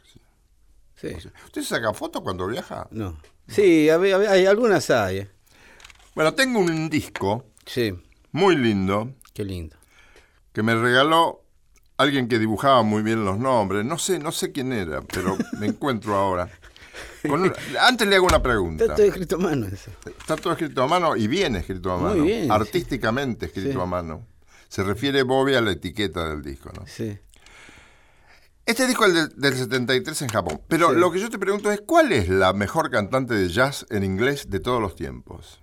sí. 0.95 1.07
¿Usted 1.45 1.61
se 1.61 1.63
saca 1.63 1.93
fotos 1.93 2.21
cuando 2.23 2.45
viaja? 2.47 2.87
No. 2.91 3.17
Sí, 3.47 3.89
a 3.89 3.97
ver, 3.97 4.15
a 4.15 4.17
ver, 4.17 4.29
hay 4.29 4.45
algunas 4.47 4.89
hay. 4.89 5.19
eh. 5.19 5.29
Bueno, 6.15 6.33
tengo 6.33 6.59
un 6.59 6.89
disco 6.89 7.45
Sí, 7.65 7.93
muy 8.31 8.55
lindo 8.55 9.13
qué 9.33 9.43
lindo. 9.45 9.77
que 10.53 10.61
me 10.63 10.75
regaló 10.75 11.43
alguien 11.97 12.27
que 12.27 12.39
dibujaba 12.39 12.83
muy 12.83 13.01
bien 13.03 13.23
los 13.25 13.37
nombres. 13.39 13.85
No 13.85 13.97
sé, 13.97 14.19
no 14.19 14.31
sé 14.31 14.51
quién 14.51 14.73
era, 14.73 15.01
pero 15.01 15.37
me 15.59 15.67
encuentro 15.67 16.15
ahora. 16.15 16.49
Con 17.27 17.51
antes 17.81 18.07
le 18.07 18.15
hago 18.15 18.25
una 18.27 18.41
pregunta. 18.41 18.83
Está 18.83 18.95
todo 18.95 19.05
escrito 19.07 19.35
a 19.35 19.39
mano 19.39 19.67
eso. 19.67 19.91
Está 20.05 20.35
todo 20.35 20.53
escrito 20.53 20.83
a 20.83 20.87
mano 20.87 21.15
y 21.15 21.27
bien 21.27 21.55
escrito 21.55 21.91
a 21.91 21.97
Muy 21.97 22.09
mano. 22.11 22.23
bien, 22.23 22.43
sí. 22.45 22.49
artísticamente 22.51 23.47
escrito 23.47 23.71
Sí. 23.73 23.79
a 23.81 23.85
mano. 23.85 24.25
Se 24.69 24.83
refiere 24.83 25.23
Bobby 25.23 25.55
a 25.55 25.61
la 25.61 25.71
etiqueta 25.71 26.29
del 26.29 26.41
disco, 26.43 26.71
¿no? 26.75 26.85
Sí. 26.87 27.17
Este 28.65 28.87
disco 28.87 29.05
es 29.05 29.13
del, 29.13 29.29
del 29.35 29.53
73 29.55 30.21
en 30.23 30.29
Japón. 30.29 30.61
Pero 30.67 30.89
Sí. 30.91 30.95
lo 30.99 31.11
que 31.11 31.19
yo 31.19 31.29
te 31.29 31.37
pregunto 31.37 31.71
es, 31.71 31.81
¿cuál 31.81 32.11
es 32.11 32.29
la 32.29 32.53
mejor 32.53 32.89
cantante 32.89 33.33
de 33.35 33.49
jazz 33.49 33.85
en 33.89 34.03
inglés 34.03 34.49
de 34.49 34.59
todos 34.59 34.81
los 34.81 34.95
tiempos? 34.95 35.61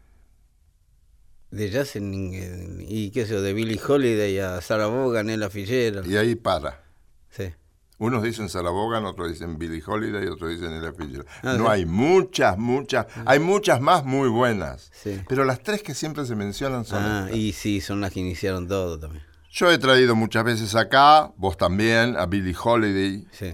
De 1.53 1.71
jazz 1.71 1.97
en, 1.97 2.81
y 2.81 3.11
qué 3.11 3.27
sé 3.27 3.35
yo, 3.35 3.43
de 3.43 3.53
Billie 3.53 3.79
Holiday 3.87 4.39
a 4.41 4.61
Sarah 4.61 4.87
Vaughan, 4.87 5.31
Ella 5.31 5.49
Fitzgerald. 5.51 6.11
Y 6.11 6.17
ahí 6.17 6.35
para. 6.35 6.83
Sí. 7.31 7.53
Unos 7.99 8.23
dicen 8.23 8.49
Sarah 8.49 8.71
Vaughan, 8.71 9.05
otros 9.05 9.29
dicen 9.29 9.59
Billie 9.59 9.83
Holiday, 9.87 10.27
otros 10.29 10.51
dicen 10.51 10.73
Ella 10.73 10.93
Fitzgerald. 10.93 11.29
Ah, 11.43 11.55
no 11.59 11.67
sí. 11.67 11.71
hay 11.71 11.87
muchas, 11.87 12.59
muchas. 12.59 13.07
Hay 13.27 13.39
muchas 13.39 13.81
más 13.81 14.05
muy 14.05 14.29
buenas. 14.31 14.91
Sí. 14.95 15.21
Pero 15.29 15.45
las 15.45 15.63
tres 15.63 15.83
que 15.83 15.95
siempre 15.95 16.25
se 16.25 16.35
mencionan 16.35 16.85
son 16.85 17.03
Ah, 17.05 17.23
estas. 17.27 17.37
y 17.39 17.53
sí, 17.53 17.81
son 17.81 18.01
las 18.01 18.11
que 18.13 18.21
iniciaron 18.21 18.67
todo 18.67 18.99
también. 18.99 19.23
Yo 19.53 19.71
he 19.71 19.77
traído 19.79 20.17
muchas 20.17 20.45
veces 20.45 20.75
acá, 20.75 21.31
vos 21.37 21.57
también, 21.59 22.17
a 22.17 22.25
Billie 22.27 22.57
Holiday, 22.61 23.27
Sí. 23.31 23.53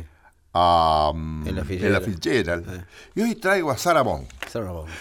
a 0.55 1.11
um, 1.13 1.45
Ella 1.47 2.01
Fitzgerald. 2.01 2.87
Y 3.17 3.23
hoy 3.23 3.35
traigo 3.35 3.73
a 3.73 3.77
Sarah 3.77 4.03
Vaughan. 4.03 4.29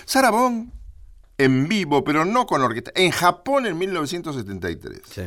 Sarah 0.05 0.31
Vaughan 0.31 0.73
en 1.37 1.67
vivo, 1.67 2.03
pero 2.03 2.25
no 2.25 2.45
con 2.45 2.61
orquesta. 2.61 2.91
En 2.95 3.11
Japón 3.11 3.65
en 3.65 3.77
1973. 3.77 5.01
Sí. 5.09 5.21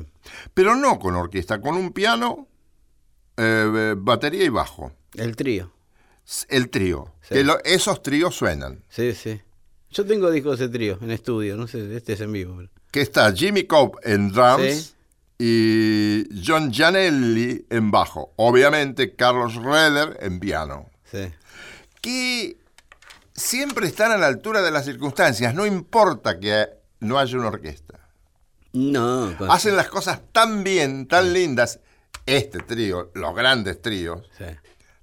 Pero 0.55 0.75
no 0.77 0.99
con 0.99 1.15
orquesta, 1.15 1.61
con 1.61 1.77
un 1.77 1.93
piano, 1.93 2.49
eh, 3.37 3.95
batería 3.97 4.45
y 4.45 4.49
bajo. 4.49 4.93
El 5.15 5.37
trío. 5.37 5.73
El 6.49 6.71
trío. 6.71 7.13
Sí. 7.23 7.35
Que 7.35 7.45
lo- 7.45 7.63
esos 7.65 8.03
tríos 8.03 8.35
suenan. 8.35 8.83
Sí, 8.89 9.15
sí. 9.15 9.41
Yo 9.91 10.05
tengo 10.07 10.31
discos 10.31 10.59
de 10.61 10.69
trío 10.69 10.99
en 11.01 11.11
estudio, 11.11 11.57
no 11.57 11.67
sé, 11.67 11.97
este 11.97 12.13
es 12.13 12.21
en 12.21 12.33
vivo. 12.33 12.55
pero- 12.57 12.71
Que 12.93 13.01
está 13.01 13.33
Jimmy 13.33 13.65
Cobb 13.65 13.97
en 14.05 14.31
drums 14.31 14.95
Sí. 15.39 16.25
y 16.33 16.43
John 16.47 16.71
Gianelli 16.73 17.67
en 17.71 17.91
bajo. 17.91 18.33
Obviamente 18.37 19.15
Carlos 19.17 19.55
Reder 19.57 20.17
en 20.21 20.39
piano. 20.41 20.87
Sí. 21.11 21.29
que 22.01 22.57
siempre 23.41 23.87
están 23.87 24.13
a 24.13 24.17
la 24.17 24.27
altura 24.27 24.63
de 24.63 24.71
las 24.71 24.85
circunstancias, 24.85 25.55
no 25.55 25.67
importa 25.67 26.39
que 26.39 26.67
no 27.01 27.19
haya 27.19 27.39
una 27.39 27.49
orquesta. 27.49 27.99
No, 28.73 29.35
Hacen 29.49 29.75
las 29.77 29.89
cosas 29.89 30.21
tan 30.33 30.63
bien, 30.63 31.09
tan 31.09 31.33
lindas, 31.33 31.81
este 32.27 32.61
trío, 32.61 33.11
los 33.15 33.35
grandes 33.35 33.81
tríos. 33.83 34.29
sí. 34.39 34.45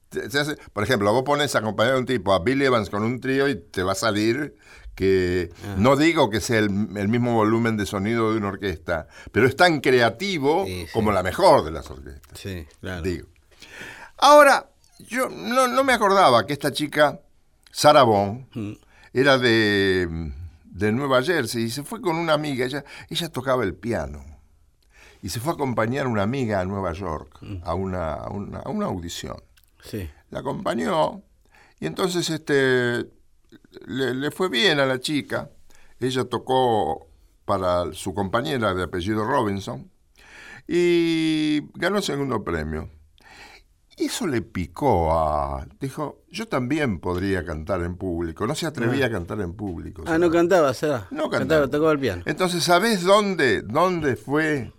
te- 0.09 0.29
se 0.29 0.39
hace- 0.39 0.55
por 0.71 0.83
ejemplo, 0.85 1.11
vos 1.11 1.23
pones 1.23 1.53
a 1.53 1.59
acompañar 1.59 1.95
a 1.95 1.97
un 1.97 2.05
tipo, 2.05 2.33
a 2.33 2.39
Billy 2.39 2.63
Evans 2.63 2.89
con 2.89 3.03
un 3.03 3.19
trío 3.19 3.49
y 3.49 3.55
te 3.55 3.83
va 3.83 3.91
a 3.91 3.95
salir 3.95 4.55
que, 4.95 5.49
Ah. 5.65 5.75
no 5.77 5.97
digo 5.97 6.29
que 6.29 6.39
sea 6.39 6.59
el, 6.59 6.69
el 6.95 7.07
mismo 7.09 7.33
volumen 7.33 7.75
de 7.75 7.85
sonido 7.85 8.31
de 8.31 8.37
una 8.37 8.47
orquesta, 8.47 9.07
pero 9.33 9.45
es 9.47 9.57
tan 9.57 9.81
creativo 9.81 10.63
sí. 10.65 10.87
como 10.93 11.11
la 11.11 11.23
mejor 11.23 11.65
de 11.65 11.71
las 11.71 11.91
orquestas. 11.91 12.39
Sí, 12.39 12.65
claro. 12.79 13.01
Digo. 13.01 13.27
Ahora, 14.19 14.69
yo 14.99 15.27
no, 15.29 15.67
no 15.67 15.83
me 15.83 15.91
acordaba 15.93 16.45
que 16.45 16.53
esta 16.53 16.71
chica, 16.71 17.19
Sarah 17.77 18.03
Vaughan, 18.03 18.47
Mm. 18.55 18.73
era 19.13 19.37
de, 19.37 20.31
de 20.65 20.91
Nueva 20.91 21.21
Jersey 21.21 21.65
y 21.65 21.69
se 21.69 21.83
fue 21.83 22.01
con 22.01 22.15
una 22.15 22.33
amiga. 22.33 22.65
Ella, 22.65 22.83
ella 23.07 23.29
tocaba 23.29 23.63
el 23.63 23.75
piano. 23.75 24.23
Y 25.21 25.29
se 25.29 25.39
fue 25.39 25.51
a 25.51 25.55
acompañar 25.55 26.07
a 26.07 26.09
una 26.09 26.23
amiga 26.23 26.59
a 26.59 26.65
Nueva 26.65 26.93
York 26.93 27.37
Mm. 27.41 27.57
a, 27.63 27.73
una, 27.75 28.13
a, 28.15 28.29
una, 28.31 28.59
a 28.61 28.69
una 28.69 28.87
audición. 28.87 29.37
Sí. 29.83 30.09
La 30.31 30.39
acompañó 30.39 31.21
y 31.79 31.85
entonces 31.85 32.31
este, 32.31 33.05
le, 33.85 34.13
le 34.15 34.31
fue 34.31 34.49
bien 34.49 34.79
a 34.79 34.87
la 34.87 34.99
chica. 34.99 35.51
Ella 35.99 36.23
tocó 36.25 37.07
para 37.45 37.93
su 37.93 38.15
compañera 38.15 38.73
de 38.73 38.83
apellido 38.85 39.23
Robinson 39.23 39.89
y 40.67 41.61
ganó 41.75 41.97
el 41.97 42.03
segundo 42.03 42.43
premio. 42.43 42.89
Eso 43.97 44.27
le 44.27 44.41
picó 44.43 45.11
a... 45.19 45.65
Dijo, 45.79 46.23
yo 46.29 46.47
también 46.47 46.99
podría 46.99 47.43
cantar 47.43 47.81
en 47.81 47.95
público. 47.97 48.45
No 48.45 48.53
se 48.53 48.67
atrevía 48.67 49.07
a 49.07 49.09
cantar 49.11 49.41
en 49.41 49.53
público. 49.53 50.03
Ah, 50.05 50.19
no 50.19 50.29
cantaba, 50.29 50.71
Sara. 50.75 51.07
No 51.09 51.29
cantaba. 51.31 51.67
tocaba 51.67 51.91
el 51.93 51.99
piano. 51.99 52.21
Entonces, 52.27 52.63
¿sabés 52.63 53.03
dónde, 53.03 53.63
dónde 53.63 54.15
fue 54.15 54.71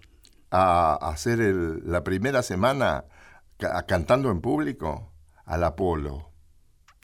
a 0.52 0.94
hacer 1.10 1.40
el- 1.40 1.82
la 1.90 2.04
primera 2.04 2.42
semana 2.42 3.04
ca- 3.58 3.84
cantando 3.86 4.30
en 4.30 4.40
público? 4.40 5.12
Al 5.44 5.64
Apolo. 5.64 6.30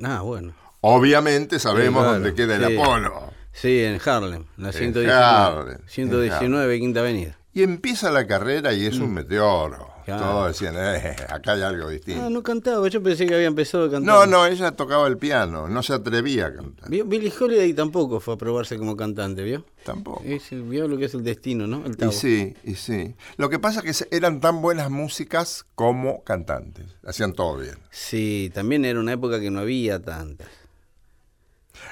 Ah, 0.03 0.21
bueno. 0.21 0.55
Obviamente 0.83 1.59
sabemos 1.59 2.03
Sí, 2.03 2.05
claro, 2.05 2.13
dónde 2.13 2.35
queda 2.35 2.57
el 2.57 2.67
sí. 2.67 2.77
Apolo. 2.79 3.25
Sí, 3.53 3.81
en 3.85 4.01
Harlem, 4.05 4.45
la 4.57 4.69
En 4.69 4.73
119. 4.75 5.13
Harlem, 5.25 5.81
en 5.83 5.89
119, 5.89 6.79
Quinta 6.79 7.01
Avenida. 7.01 7.39
Y 7.53 7.63
empieza 7.63 8.11
la 8.11 8.27
carrera 8.27 8.73
y 8.73 8.87
es 8.87 8.99
un 8.99 9.15
meteoro. 9.15 9.94
Claro. 10.05 10.23
Todos 10.25 10.49
decían, 10.49 10.75
eh, 10.77 11.17
acá 11.31 11.53
hay 11.53 11.63
algo 11.63 11.89
Ah, 11.89 11.91
distinto. 11.91 12.29
no 12.31 12.43
cantaba, 12.43 12.87
yo 12.89 13.03
pensé 13.03 13.27
que 13.27 13.35
había 13.35 13.47
empezado 13.47 13.85
a 13.85 13.91
cantar. 13.91 14.03
No, 14.15 14.27
no, 14.27 14.45
ella 14.47 14.73
tocaba 14.73 15.07
el 15.09 15.17
piano, 15.17 15.67
no 15.69 15.83
se 15.83 15.95
atrevía 15.95 16.47
a 16.47 16.55
cantar. 16.55 16.91
Billie 16.91 17.33
Holiday 17.39 17.73
tampoco 17.73 18.21
fue 18.21 18.35
a 18.35 18.37
probarse 18.37 18.77
como 18.77 18.97
cantante, 18.97 19.43
¿vio? 19.43 19.65
Tampoco. 19.85 20.23
Es- 20.25 20.51
vio 20.51 20.89
lo 20.89 20.99
que 20.99 21.07
es 21.07 21.15
el 21.15 21.25
destino, 21.25 21.67
¿no? 21.67 21.85
El 21.87 21.97
Y 22.09 22.13
sí, 22.13 22.55
y 22.65 22.75
sí. 22.75 23.15
Lo 23.39 23.49
que 23.49 23.59
pasa 23.59 23.81
es 23.85 24.05
que 24.09 24.17
eran 24.17 24.41
tan 24.41 24.61
buenas 24.61 24.91
músicas 24.91 25.65
como 25.75 26.23
cantantes. 26.25 26.87
Hacían 27.07 27.33
todo 27.33 27.57
bien. 27.59 27.79
Sí, 27.91 28.51
también 28.55 28.85
era 28.85 29.01
una 29.01 29.13
época 29.15 29.41
que 29.41 29.51
no 29.51 29.61
había 29.61 30.03
tantas. 30.03 30.49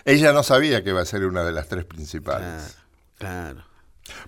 Ella 0.04 0.32
no 0.32 0.42
sabía 0.42 0.82
que 0.82 0.90
iba 0.90 1.00
a 1.00 1.04
ser 1.04 1.24
una 1.26 1.44
de 1.44 1.52
las 1.52 1.68
tres 1.68 1.84
Claro, 1.84 1.96
principales. 1.96 2.76
claro. 3.18 3.64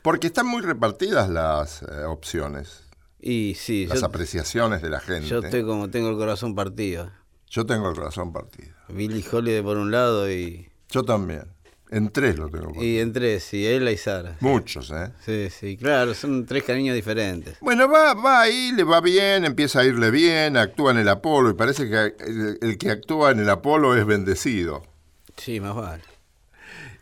Porque 0.02 0.28
están 0.28 0.46
muy 0.46 0.62
repartidas 0.62 1.28
las 1.28 1.82
eh, 1.82 2.04
opciones, 2.06 2.83
Y 3.26 3.54
sí, 3.54 3.87
las 3.87 4.00
yo, 4.00 4.06
apreciaciones 4.06 4.82
de 4.82 4.90
la 4.90 5.00
gente. 5.00 5.26
yo 5.26 5.38
estoy 5.38 5.64
como 5.64 5.88
tengo 5.88 6.10
el 6.10 6.16
corazón 6.18 6.54
partido. 6.54 7.10
Yo 7.48 7.64
tengo 7.64 7.88
el 7.88 7.94
corazón 7.94 8.34
partido. 8.34 8.74
Billie 8.90 9.24
Holiday 9.32 9.62
por 9.62 9.78
un 9.78 9.90
lado 9.90 10.30
y, 10.30 10.68
Yo 10.90 11.04
también. 11.04 11.44
En 11.90 12.10
tres 12.10 12.37
lo 12.37 12.50
tengo 12.50 12.66
partido. 12.66 12.84
y 12.84 12.98
en 12.98 13.14
tres, 13.14 13.54
y 13.54 13.66
ella 13.66 13.90
y 13.90 13.96
Sara. 13.96 14.37
Muchos, 14.40 14.90
¿eh? 14.90 15.10
Sí, 15.24 15.48
sí, 15.48 15.78
claro, 15.78 16.12
son 16.12 16.44
tres 16.44 16.64
cariños 16.64 16.94
diferentes. 16.94 17.56
Bueno, 17.62 17.88
va, 17.88 18.12
va 18.12 18.42
ahí, 18.42 18.72
le 18.72 18.84
va 18.84 19.00
bien, 19.00 19.46
empieza 19.46 19.80
a 19.80 19.84
irle 19.87 20.10
bien, 20.10 20.58
actúa 20.58 20.90
en 20.90 20.98
el 20.98 21.08
Apolo 21.08 21.48
y 21.48 21.54
parece 21.54 21.88
que 21.88 22.14
el, 22.26 22.58
el 22.60 22.76
que 22.76 22.90
actúa 22.90 23.30
en 23.30 23.38
el 23.40 23.48
Apolo 23.48 23.96
es 23.96 24.04
bendecido. 24.04 24.82
Sí, 25.38 25.60
más 25.60 25.74
vale. 25.74 26.02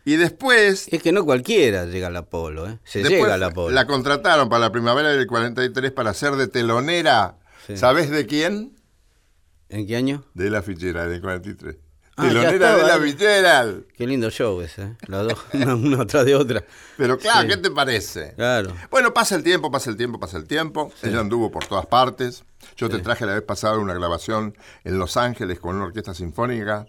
Y 0.04 0.16
después, 0.16 0.88
Es 0.90 1.02
que 1.02 1.12
no 1.12 1.24
cualquiera 1.24 1.84
llega 1.86 2.08
al 2.08 2.16
Apolo, 2.16 2.68
¿eh? 2.68 2.78
Se 2.84 3.02
llega 3.04 3.34
al 3.34 3.42
Apolo. 3.42 3.70
la 3.74 3.86
contrataron 3.86 4.48
para 4.48 4.60
la 4.60 4.72
primavera 4.72 5.10
del 5.10 5.26
43 5.26 5.92
para 5.92 6.12
ser 6.14 6.34
de 6.36 6.48
telonera. 6.48 7.36
Sí. 7.66 7.76
¿Sabes 7.76 8.10
de 8.10 8.26
quién? 8.26 8.76
¿En 9.68 9.86
qué 9.86 9.96
año? 9.96 10.24
De 10.34 10.50
la 10.50 10.60
fichera 10.62 11.06
del 11.06 11.20
43. 11.20 11.76
Ah, 12.16 12.28
telonera 12.28 12.76
de 12.76 12.82
la. 12.82 12.98
Fitzgerald. 12.98 13.86
Qué 13.96 14.06
lindo 14.06 14.28
show 14.30 14.60
ese, 14.60 14.82
¿eh? 14.82 14.96
Las 15.06 15.22
dos, 15.28 15.38
una, 15.54 15.74
una 15.76 16.02
atrás 16.02 16.24
de 16.26 16.34
otra. 16.34 16.62
Pero 16.98 17.16
claro, 17.18 17.42
Sí. 17.42 17.48
¿qué 17.48 17.56
te 17.56 17.70
parece? 17.70 18.34
Claro. 18.34 18.74
Bueno, 18.90 19.14
pasa 19.14 19.34
el 19.36 19.42
tiempo, 19.44 19.70
pasa 19.70 19.88
el 19.88 19.96
tiempo, 19.96 20.18
pasa 20.20 20.36
el 20.36 20.46
tiempo. 20.46 20.92
Ella 21.02 21.20
anduvo 21.20 21.50
por 21.50 21.64
todas 21.64 21.86
partes. 21.86 22.44
Yo 22.76 22.88
te 22.90 22.98
traje 22.98 23.24
la 23.24 23.34
vez 23.34 23.42
pasada 23.42 23.78
una 23.78 23.94
grabación 23.94 24.56
en 24.84 24.98
Los 24.98 25.16
Ángeles 25.16 25.58
con 25.60 25.76
una 25.76 25.86
orquesta 25.86 26.12
sinfónica 26.12 26.86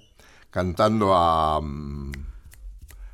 cantando 0.50 1.14
a... 1.16 1.62
mm, 1.62 2.12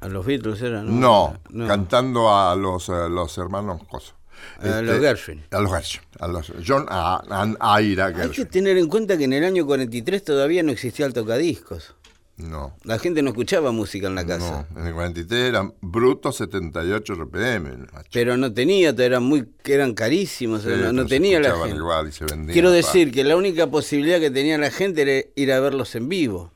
A 0.02 0.08
los 0.08 0.26
Beatles 0.26 0.62
eran. 0.62 1.00
¿no? 1.00 1.38
No, 1.50 1.68
cantando 1.68 2.34
a 2.34 2.56
los, 2.56 2.88
eh, 2.90 3.10
los 3.10 3.38
hermanos 3.38 3.82
Coso. 3.90 4.14
A 4.62 4.82
los 4.82 5.00
Gershwin. 5.00 5.44
A 5.52 5.60
los 5.60 5.72
Gershwin. 5.72 6.02
A 6.20 6.28
los 6.28 6.54
John 6.66 6.86
a, 6.90 7.22
a- 7.30 7.76
Aira 7.76 8.06
Hay 8.08 8.14
que 8.14 8.20
Gershwin. 8.22 8.48
tener 8.48 8.78
en 8.78 8.88
cuenta 8.88 9.18
que 9.18 9.26
en 9.26 9.34
el 9.34 9.44
año 9.44 9.66
43 9.66 10.24
todavía 10.24 10.64
no 10.64 10.72
existía 10.72 11.06
el 11.06 11.14
tocadiscos. 11.14 11.96
No. 12.38 12.74
La 12.86 12.98
gente 13.00 13.22
no 13.22 13.32
escuchaba 13.32 13.74
música 13.74 14.08
en 14.08 14.16
la 14.16 14.26
casa. 14.26 14.66
No, 14.74 14.80
en 14.80 14.88
el 14.88 14.94
43 14.94 15.50
eran 15.50 15.74
brutos 15.82 16.38
78 16.38 17.16
RPM. 17.16 17.88
macho. 17.92 18.10
Pero 18.14 18.38
no 18.38 18.54
tenía, 18.54 18.92
eran 18.92 19.24
muy, 19.24 19.46
eran 19.66 19.94
carísimos, 19.94 20.62
Sí, 20.62 20.70
no, 20.70 20.94
no 20.94 21.06
tenía 21.06 21.42
la 21.42 21.54
gente. 21.58 21.76
igual 21.76 22.08
y 22.08 22.12
se 22.14 22.24
vendían, 22.24 22.54
Quiero 22.54 22.70
pa. 22.70 22.76
decir 22.76 23.12
que 23.12 23.26
la 23.26 23.36
única 23.36 23.68
posibilidad 23.68 24.22
que 24.22 24.32
tenía 24.32 24.58
la 24.58 24.72
gente 24.72 25.02
era 25.02 25.28
ir 25.36 25.52
a 25.52 25.60
verlos 25.60 25.94
en 25.96 26.08
vivo. 26.08 26.54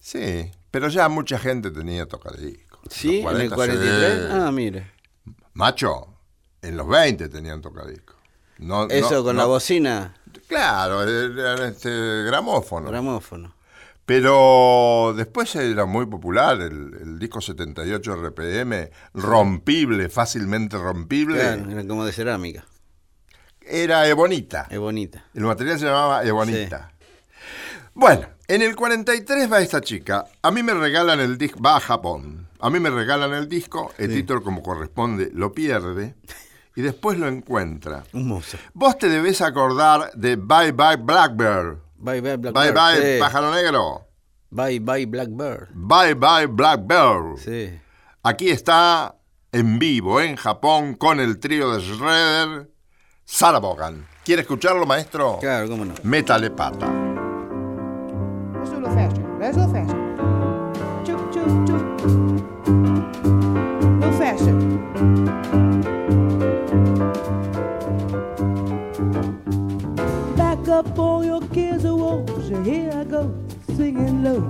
Sí, 0.00 0.50
pero 0.70 0.88
ya 0.88 1.08
mucha 1.08 1.38
gente 1.38 1.70
tenía 1.70 2.06
tocadiscos. 2.06 2.78
¿Sí? 2.90 3.20
En 3.20 3.40
el 3.40 3.50
40, 3.50 3.54
43. 3.56 4.12
sí. 4.22 4.28
Ah, 4.30 4.50
mire. 4.52 4.90
Macho, 5.54 6.14
en 6.62 6.76
los 6.76 6.86
20 6.88 7.28
tenían 7.28 7.60
tocadiscos. 7.60 8.16
No, 8.58 8.88
Eso 8.88 9.16
no- 9.16 9.24
con 9.24 9.36
no- 9.36 9.42
la 9.42 9.46
bocina, 9.46 10.14
Claro, 10.48 11.02
era 11.04 11.68
este 11.68 11.90
gramófono. 12.24 12.88
gramófono. 12.90 13.54
Pero 14.04 15.12
después 15.14 15.54
era 15.56 15.84
muy 15.84 16.06
popular 16.06 16.58
el, 16.62 16.94
el 17.00 17.18
disco 17.18 17.42
78 17.42 18.14
RPM, 18.16 18.90
rompible, 19.12 20.08
fácilmente 20.08 20.78
rompible. 20.78 21.38
Claro, 21.40 21.70
era 21.70 21.86
como 21.86 22.06
de 22.06 22.12
cerámica. 22.12 22.64
Era 23.60 24.08
Ebonita. 24.08 24.66
Es 24.70 24.78
bonita. 24.78 25.26
El 25.34 25.42
material 25.42 25.78
se 25.78 25.84
llamaba 25.84 26.24
Ebonita. 26.24 26.92
Bueno, 27.92 28.26
en 28.48 28.62
el 28.62 28.74
43 28.74 29.52
va 29.52 29.60
esta 29.60 29.80
chica. 29.80 30.24
A 30.42 30.50
mí 30.50 30.62
me 30.62 30.72
regalan 30.72 31.20
el 31.20 31.36
disco, 31.36 31.60
va 31.60 31.76
a 31.76 31.80
Japón. 31.80 32.48
A 32.60 32.70
mí 32.70 32.80
me 32.80 32.90
regalan 32.90 33.32
el 33.34 33.48
disco, 33.48 33.92
el 33.98 34.08
título 34.12 34.42
como 34.42 34.62
corresponde 34.62 35.30
lo 35.32 35.52
pierde 35.52 36.16
y 36.74 36.80
después 36.82 37.18
lo 37.18 37.28
encuentra. 37.28 38.04
Un 38.12 38.26
monstruo. 38.26 38.60
Vos 38.72 38.98
te 38.98 39.08
debes 39.08 39.42
acordar 39.42 40.10
de 40.14 40.36
Bye 40.36 40.72
Bye 40.72 40.96
Blackbird. 40.96 41.78
Bye 41.98 42.20
bye 42.20 42.36
Bye 42.36 42.50
Blackbird. 42.50 42.74
Bye 42.74 43.14
sí. 43.14 43.20
Pájaro 43.20 43.54
Negro. 43.54 44.08
Bye 44.50 44.80
bye 44.80 45.06
Blackbird. 45.06 45.68
Bye 45.74 46.14
Bye 46.14 46.46
Blackbird. 46.46 47.36
Sí. 47.38 47.78
Aquí 48.22 48.50
está 48.50 49.14
en 49.52 49.78
vivo 49.78 50.20
en 50.20 50.36
Japón 50.36 50.94
con 50.94 51.20
el 51.20 51.38
trío 51.38 51.72
de 51.72 51.80
Shredder, 51.80 52.70
Sarah 53.24 53.60
Vaughan. 53.60 54.06
¿Quiere 54.24 54.42
escucharlo, 54.42 54.84
maestro? 54.84 55.38
Claro, 55.40 55.68
cómo 55.68 55.84
no. 55.84 55.94
Métale 56.02 56.50
pata. 56.50 57.07
Faster. 59.52 59.56
Let's 59.56 59.56
do 59.56 59.62
a 59.62 59.64
little 59.64 59.72
faster. 59.72 59.96
Choop, 61.04 61.22
choop, 61.32 61.66
choop. 61.66 61.84
A 62.66 63.80
little 63.96 64.12
faster. 64.18 64.54
Back 70.36 70.68
up 70.68 70.98
all 70.98 71.24
your 71.24 71.40
cares 71.48 71.84
and 71.84 71.98
woes. 71.98 72.48
Here 72.66 72.92
I 72.92 73.04
go, 73.04 73.34
singing 73.76 74.22
low. 74.22 74.40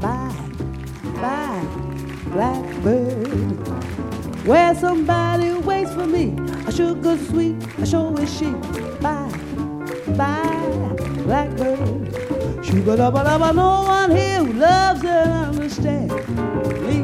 Bye, 0.00 0.32
bye, 1.20 1.66
blackbird. 2.32 3.68
Where 4.46 4.74
somebody 4.74 5.52
waits 5.52 5.92
for 5.92 6.06
me, 6.06 6.34
a 6.66 6.72
sugar 6.72 7.16
sweet, 7.18 7.56
a 7.78 7.86
show 7.86 8.16
is 8.16 8.36
she. 8.36 8.50
Bye, 9.00 9.30
bye, 10.16 10.96
blackbird. 11.24 12.27
Shoo-ba-da-ba-da-ba, 12.68 13.52
no 13.54 13.82
one 13.82 14.10
here 14.14 14.44
who 14.44 14.52
loves 14.52 15.02
and 15.02 15.32
understands 15.48 16.12
me. 16.84 16.98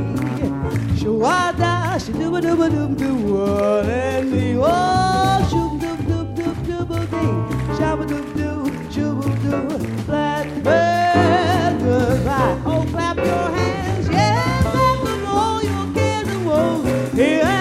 Shoo-ah-da, 1.00 1.96
shoo-doo-ba-doo-ba-doo-doo, 1.98 3.16
one 3.33 3.88
and 3.88 4.31
me. 4.31 4.57
Oh, 4.59 5.40
shoo-doo-doo-doo-doo-doo-dee, 5.50 7.35
shabba-doo-doo, 7.79 8.66
shoo-boo-doo, 8.92 9.79
flatbed 10.07 11.72
goodbye. 11.81 12.57
Oh, 12.66 12.85
clap 12.90 13.16
your 13.16 13.48
hands, 13.57 14.09
yeah, 14.11 14.61
clap 14.62 15.03
with 15.03 15.24
all 15.27 15.62
your 15.62 15.87
cares 15.94 16.29
and 16.29 16.46
woes. 16.46 17.14
yeah. 17.14 17.53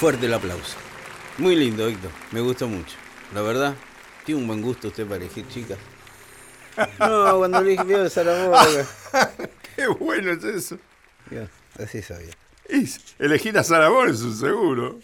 Fuerte 0.00 0.24
el 0.24 0.32
aplauso. 0.32 0.78
Muy 1.36 1.54
lindo, 1.54 1.86
Héctor. 1.86 2.10
Me 2.32 2.40
gustó 2.40 2.66
mucho. 2.66 2.96
La 3.34 3.42
verdad, 3.42 3.74
tiene 4.24 4.40
un 4.40 4.46
buen 4.46 4.62
gusto 4.62 4.88
usted 4.88 5.04
para 5.04 5.16
elegir 5.16 5.46
chicas. 5.48 5.76
No, 6.98 7.36
cuando 7.36 7.60
le 7.60 7.72
dije 7.72 7.84
de 7.98 8.08
Zaragoza. 8.08 8.88
Qué 9.76 9.86
bueno 9.88 10.32
es 10.32 10.42
eso. 10.42 10.78
Así 11.78 12.00
sabía. 12.00 12.30
Elegir 13.18 13.58
a 13.58 13.62
Sara 13.62 13.90
Vaughan 13.90 14.14
es 14.14 14.22
un 14.22 14.34
seguro. 14.34 15.00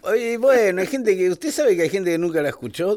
Oye, 0.00 0.38
bueno, 0.38 0.80
hay 0.80 0.86
gente 0.86 1.14
que. 1.18 1.28
¿Usted 1.28 1.50
sabe 1.50 1.76
que 1.76 1.82
hay 1.82 1.90
gente 1.90 2.10
que 2.10 2.16
nunca 2.16 2.40
la 2.40 2.48
escuchó? 2.48 2.96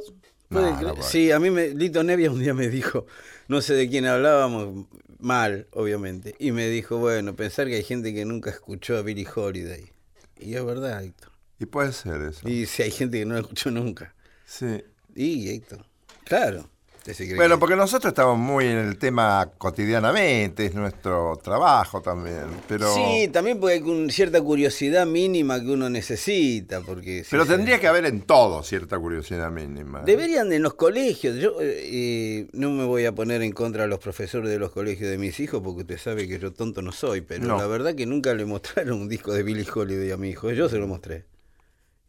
Sí, 1.02 1.34
a 1.34 1.40
mí 1.42 1.50
me, 1.50 1.72
Lito 1.72 2.06
Nevia 2.06 2.32
un 2.32 2.40
día 2.40 2.54
me 2.54 2.70
dijo, 2.70 3.06
no 3.50 3.60
sé 3.60 3.74
de 3.74 3.90
quién 3.90 4.06
hablábamos, 4.06 4.86
mal, 5.20 5.68
obviamente. 5.72 6.36
Y 6.40 6.54
me 6.54 6.70
dijo, 6.70 7.00
bueno, 7.00 7.36
pensar 7.36 7.68
que 7.68 7.76
hay 7.76 7.84
gente 7.84 8.14
que 8.14 8.24
nunca 8.24 8.50
escuchó 8.50 8.96
a 8.96 9.02
Billie 9.02 9.28
Holiday. 9.36 9.97
Y 10.40 10.56
es 10.56 10.66
verdad, 10.66 11.04
Héctor. 11.04 11.32
Y 11.60 11.66
puede 11.66 11.92
ser 11.92 12.22
eso. 12.22 12.48
Y 12.48 12.66
si 12.66 12.84
hay 12.84 12.92
gente 12.92 13.20
que 13.20 13.26
no 13.26 13.34
la 13.34 13.42
escuchó 13.42 13.72
nunca. 13.72 14.14
Sí. 14.46 14.84
Y 15.16 15.50
Héctor, 15.50 15.86
claro. 16.24 16.70
Cree 17.14 17.36
Bueno, 17.36 17.56
que- 17.56 17.60
porque 17.60 17.76
nosotros 17.76 18.12
estamos 18.12 18.38
muy 18.38 18.66
en 18.66 18.78
el 18.78 18.98
tema 18.98 19.50
cotidianamente, 19.58 20.66
es 20.66 20.76
nuestro 20.76 21.40
trabajo 21.44 22.02
también. 22.02 22.46
Pero, 22.68 22.94
Sí, 22.94 23.30
también 23.32 23.60
porque 23.60 23.76
hay 23.76 23.82
un- 23.82 24.10
cierta 24.10 24.42
curiosidad 24.42 25.06
mínima 25.06 25.60
que 25.62 25.68
uno 25.72 25.90
necesita, 25.90 26.82
porque... 26.82 27.24
si 27.24 27.32
pero 27.32 27.46
se- 27.46 27.54
tendría 27.56 27.80
que 27.80 27.88
haber 27.88 28.06
en 28.06 28.22
todo 28.22 28.64
cierta 28.64 28.98
curiosidad 29.00 29.52
mínima. 29.52 30.02
Deberían 30.04 30.52
en 30.54 30.62
los 30.64 30.74
colegios, 30.74 31.38
yo 31.38 31.62
eh, 31.62 31.82
eh, 31.84 32.48
no 32.54 32.72
me 32.72 32.86
voy 32.86 33.06
a 33.06 33.14
poner 33.14 33.42
en 33.42 33.52
contra 33.52 33.84
de 33.84 33.88
los 33.90 34.00
profesores 34.00 34.50
de 34.50 34.60
los 34.60 34.72
colegios 34.72 35.10
de 35.10 35.18
mis 35.18 35.40
hijos 35.40 35.62
porque 35.64 35.82
usted 35.82 35.98
sabe 35.98 36.28
que 36.28 36.40
yo 36.40 36.52
tonto 36.54 36.82
no 36.82 36.92
soy, 36.92 37.22
pero 37.22 37.46
No. 37.46 37.58
la 37.58 37.68
verdad 37.68 37.96
que 37.96 38.06
nunca 38.06 38.34
le 38.34 38.46
mostraron 38.46 39.02
un 39.02 39.10
disco 39.10 39.34
de 39.34 39.44
Billie 39.44 39.66
Holiday 39.74 40.12
a 40.12 40.18
mi 40.18 40.30
hijo, 40.30 40.52
yo 40.52 40.70
se 40.70 40.78
lo 40.78 40.88
mostré. 40.88 41.26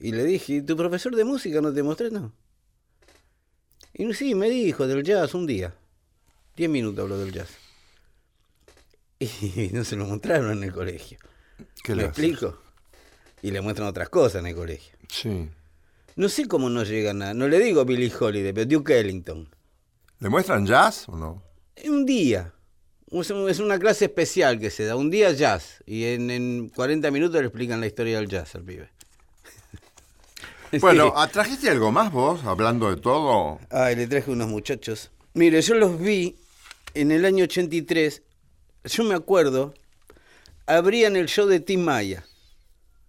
Y 0.00 0.12
le 0.12 0.24
dije, 0.24 0.52
¿y 0.54 0.62
¿tu 0.62 0.76
profesor 0.76 1.16
de 1.16 1.24
música 1.24 1.60
no 1.60 1.72
te 1.72 1.82
mostré? 1.82 2.10
No. 2.10 2.32
Y 3.98 4.14
sí, 4.14 4.36
me 4.36 4.48
dijo 4.48 4.86
del 4.86 5.02
jazz 5.02 5.34
un 5.34 5.44
día. 5.44 5.74
Diez 6.56 6.70
minutos 6.70 7.02
habló 7.02 7.18
del 7.18 7.32
jazz. 7.32 7.50
Y 9.20 9.70
no 9.72 9.82
se 9.82 9.96
lo 9.96 10.06
mostraron 10.06 10.52
en 10.52 10.62
el 10.62 10.72
colegio. 10.72 11.18
¿Qué 11.82 11.96
¿Me 11.96 12.04
explico? 12.04 12.62
Y 13.42 13.50
le 13.50 13.60
muestran 13.60 13.88
otras 13.88 14.08
cosas 14.08 14.40
en 14.40 14.46
el 14.46 14.54
colegio. 14.54 14.96
Sí. 15.08 15.48
No 16.14 16.28
sé 16.28 16.46
cómo 16.46 16.70
no 16.70 16.84
llegan 16.84 17.22
a... 17.22 17.34
No 17.34 17.48
le 17.48 17.58
digo 17.58 17.84
Billie 17.84 18.12
Holiday, 18.16 18.52
pero 18.52 18.66
Duke 18.66 19.00
Ellington. 19.00 19.48
¿Le 20.20 20.28
muestran 20.28 20.64
jazz 20.64 21.08
o 21.08 21.16
no? 21.16 21.42
Un 21.84 22.06
día. 22.06 22.54
Es 23.10 23.58
una 23.58 23.80
clase 23.80 24.04
especial 24.04 24.60
que 24.60 24.70
se 24.70 24.84
da. 24.84 24.94
Un 24.94 25.10
día 25.10 25.32
jazz. 25.32 25.82
Y 25.86 26.04
en, 26.04 26.30
en 26.30 26.68
40 26.68 27.10
minutos 27.10 27.40
le 27.40 27.48
explican 27.48 27.80
la 27.80 27.88
historia 27.88 28.18
del 28.18 28.28
jazz 28.28 28.54
al 28.54 28.62
pibe. 28.62 28.90
Bueno, 30.80 31.06
Sí. 31.06 31.12
¿ah, 31.16 31.28
¿trajiste 31.28 31.70
algo 31.70 31.90
más 31.92 32.12
vos, 32.12 32.44
hablando 32.44 32.90
de 32.94 33.00
todo? 33.00 33.58
Ay, 33.70 33.96
le 33.96 34.06
traje 34.06 34.30
unos 34.30 34.48
muchachos. 34.48 35.10
Mire, 35.34 35.60
yo 35.62 35.74
los 35.74 35.98
vi 36.00 36.36
en 36.94 37.10
el 37.10 37.24
año 37.24 37.44
83. 37.44 38.22
Yo 38.84 39.04
me 39.04 39.14
acuerdo. 39.14 39.74
Abrían 40.66 41.16
el 41.16 41.26
show 41.26 41.46
de 41.46 41.60
Tim 41.60 41.80
Maya. 41.80 42.24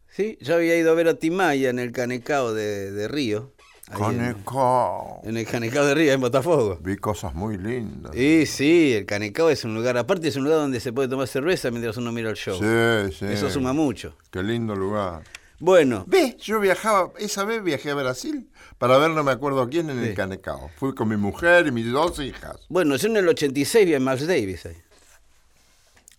¿Sí? 0.09 0.37
Yo 0.41 0.55
había 0.55 0.77
ido 0.77 0.91
a 0.91 0.95
ver 0.95 1.07
a 1.07 1.13
Tim 1.15 1.33
Maya 1.33 1.69
en 1.69 1.79
el 1.79 1.91
Canecao 1.91 2.53
de, 2.53 2.91
de 2.91 3.07
Río. 3.07 3.51
ahí 3.91 4.15
en- 4.15 5.37
el 5.37 5.45
Canecao 5.47 5.85
de 5.85 5.95
Río, 5.95 6.13
en 6.13 6.21
Botafogo. 6.21 6.77
Vi 6.81 6.95
cosas 6.97 7.33
muy 7.35 7.57
lindas. 7.57 8.11
Sí, 8.13 8.45
sí, 8.45 8.93
el 8.93 9.05
Canecao 9.05 9.49
es 9.49 9.63
un 9.65 9.75
lugar. 9.75 9.97
Aparte, 9.97 10.27
es 10.27 10.35
un 10.35 10.43
lugar 10.45 10.59
donde 10.59 10.79
se 10.79 10.93
puede 10.93 11.07
tomar 11.09 11.27
cerveza 11.27 11.69
mientras 11.71 11.97
uno 11.97 12.11
mira 12.11 12.29
el 12.29 12.35
show. 12.35 12.57
Sí, 12.57 13.15
sí. 13.17 13.25
Eso 13.25 13.49
suma 13.49 13.73
mucho. 13.73 14.15
Qué 14.31 14.41
lindo 14.43 14.75
lugar. 14.75 15.23
Bueno, 15.59 16.05
Ve, 16.07 16.37
yo 16.41 16.59
viajaba, 16.59 17.11
esa 17.19 17.43
vez 17.43 17.61
viajé 17.63 17.91
a 17.91 17.95
Brasil 17.95 18.49
para 18.77 18.97
ver 18.97 19.11
no 19.11 19.23
me 19.23 19.31
acuerdo 19.31 19.67
quién 19.69 19.89
en 19.89 20.01
Sí. 20.01 20.09
el 20.09 20.15
Canecao. 20.15 20.69
Fui 20.77 20.95
con 20.95 21.09
mi 21.09 21.17
mujer 21.17 21.67
y 21.67 21.71
mis 21.71 21.91
dos 21.91 22.19
hijas. 22.19 22.57
bueno, 22.69 22.95
yo 22.95 23.07
en 23.09 23.17
el 23.17 23.27
86 23.27 23.85
vi 23.85 23.93
a 23.95 23.99
Miles 23.99 24.25
Davis 24.27 24.65
ahí, 24.65 24.77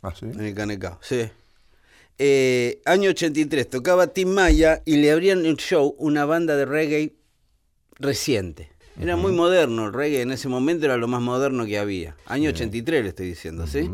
¿Ah, 0.03 0.13
sí? 0.19 0.27
en 0.27 0.41
el 0.41 0.55
Canecao, 0.55 0.99
sí. 1.03 1.29
Eh, 2.19 2.83
año 2.85 3.11
83, 3.11 3.69
tocaba 3.71 4.09
Tim 4.09 4.29
Maya 4.29 4.83
y 4.85 4.97
le 4.99 5.11
abrían 5.11 5.47
el 5.47 5.57
show 5.57 5.95
una 5.99 6.27
banda 6.27 6.55
de 6.57 6.67
reggae 6.67 7.15
reciente. 7.99 8.71
Era 9.01 9.17
muy 9.17 9.33
moderno, 9.33 9.87
el 9.87 9.95
reggae 9.95 10.21
en 10.21 10.31
ese 10.31 10.49
momento 10.49 10.85
era 10.85 10.99
lo 10.99 11.09
más 11.09 11.23
moderno 11.23 11.65
que 11.65 11.79
había. 11.79 12.15
Año 12.27 12.51
83 12.51 13.03
le 13.03 13.09
estoy 13.09 13.29
diciendo, 13.29 13.67
¿sí? 13.67 13.91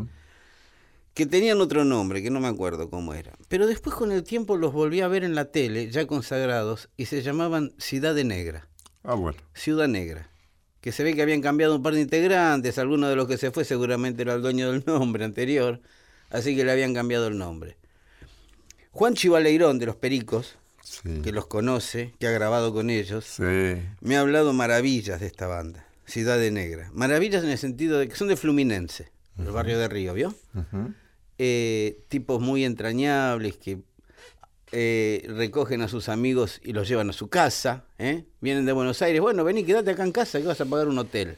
Que 1.17 1.25
tenían 1.25 1.63
otro 1.63 1.83
nombre, 1.87 2.23
que 2.23 2.29
no 2.31 2.41
me 2.41 2.49
acuerdo 2.49 2.91
cómo 2.91 3.15
era. 3.15 3.33
Pero 3.49 3.67
después 3.67 3.97
con 3.97 4.13
el 4.13 4.23
tiempo 4.23 4.59
los 4.59 4.75
volví 4.75 5.01
a 5.01 5.09
ver 5.09 5.25
en 5.25 5.35
la 5.35 5.47
tele, 5.47 5.91
ya 5.91 6.07
consagrados, 6.07 6.91
y 6.99 7.07
se 7.07 7.23
llamaban 7.23 7.73
Ciudad 7.79 8.15
de 8.15 8.25
Negra. 8.25 8.69
Ah, 9.03 9.15
bueno. 9.15 9.39
Ciudad 9.55 9.89
Negra. 9.89 10.29
Que 10.83 10.93
se 10.93 11.03
ve 11.05 11.15
que 11.15 11.23
habían 11.23 11.41
cambiado 11.41 11.75
un 11.75 11.83
par 11.83 11.95
de 11.95 12.03
integrantes, 12.03 12.77
alguno 12.77 13.09
de 13.09 13.17
los 13.17 13.27
que 13.27 13.39
se 13.39 13.51
fue 13.51 13.65
seguramente 13.65 14.21
era 14.23 14.35
el 14.35 14.43
dueño 14.43 14.71
del 14.71 14.85
nombre 14.87 15.25
anterior, 15.25 15.81
así 16.29 16.55
que 16.55 16.67
le 16.67 16.73
habían 16.73 16.93
cambiado 16.93 17.29
el 17.29 17.39
nombre. 17.39 17.79
Juan 18.93 19.15
Chivaleirón 19.15 19.79
de 19.79 19.87
los 19.87 19.97
Pericos, 19.97 20.57
Sí. 20.83 21.23
que 21.25 21.33
los 21.33 21.47
conoce, 21.47 22.13
que 22.21 22.27
ha 22.27 22.31
grabado 22.31 22.75
con 22.75 22.91
ellos, 22.91 23.25
Sí. 23.25 23.43
me 24.03 24.17
ha 24.17 24.21
hablado 24.21 24.53
maravillas 24.53 25.19
de 25.21 25.27
esta 25.29 25.47
banda, 25.47 25.87
Ciudad 26.05 26.39
de 26.39 26.51
Negra. 26.51 26.91
Maravillas 26.93 27.43
en 27.43 27.51
el 27.51 27.59
sentido 27.59 27.99
de 27.99 28.07
que 28.07 28.17
son 28.17 28.29
de 28.29 28.37
Fluminense, 28.37 29.11
el 29.39 29.51
barrio 29.51 29.79
de 29.79 29.89
Río, 29.89 30.13
¿vio? 30.13 30.35
Eh, 31.39 32.05
tipos 32.09 32.41
muy 32.41 32.65
entrañables 32.65 33.57
que 33.57 33.81
eh, 34.73 35.25
recogen 35.29 35.81
a 35.83 35.89
sus 35.89 36.09
amigos 36.09 36.61
y 36.63 36.73
los 36.73 36.89
llevan 36.89 37.11
a 37.11 37.13
su 37.13 37.29
casa. 37.29 37.85
¿eh? 37.99 38.25
Vienen 38.41 38.67
de 38.67 38.73
Buenos 38.73 39.01
Aires, 39.03 39.21
bueno, 39.21 39.45
vení, 39.45 39.65
quédate 39.65 39.93
acá 39.93 40.05
en 40.05 40.13
casa 40.13 40.41
que 40.41 40.47
vas 40.47 40.61
a 40.61 40.67
pagar 40.67 40.89
un 40.89 40.99
hotel. 40.99 41.37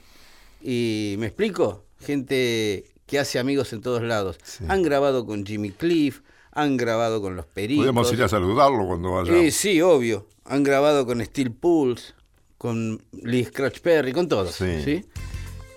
Y 0.62 1.16
me 1.18 1.26
explico, 1.26 1.84
gente 2.00 2.86
que 3.06 3.18
hace 3.18 3.38
amigos 3.38 3.72
en 3.72 3.80
todos 3.80 4.02
lados. 4.02 4.38
Sí. 4.42 4.64
Han 4.68 4.82
grabado 4.82 5.26
con 5.26 5.44
Jimmy 5.44 5.70
Cliff, 5.70 6.20
han 6.52 6.76
grabado 6.76 7.20
con 7.20 7.36
los 7.36 7.46
Pericos. 7.46 7.84
Podemos 7.84 8.12
ir 8.12 8.22
a 8.22 8.28
saludarlo 8.28 8.86
cuando 8.86 9.12
vaya. 9.12 9.36
Eh, 9.36 9.50
sí, 9.50 9.80
obvio. 9.80 10.26
Han 10.44 10.62
grabado 10.62 11.06
con 11.06 11.24
Steel 11.24 11.52
Pulse, 11.52 12.14
con 12.56 13.02
Lee 13.12 13.44
Scratch 13.44 13.80
Perry, 13.80 14.12
con 14.12 14.28
todos. 14.28 14.54
Sí. 14.54 14.82
¿sí? 14.84 15.04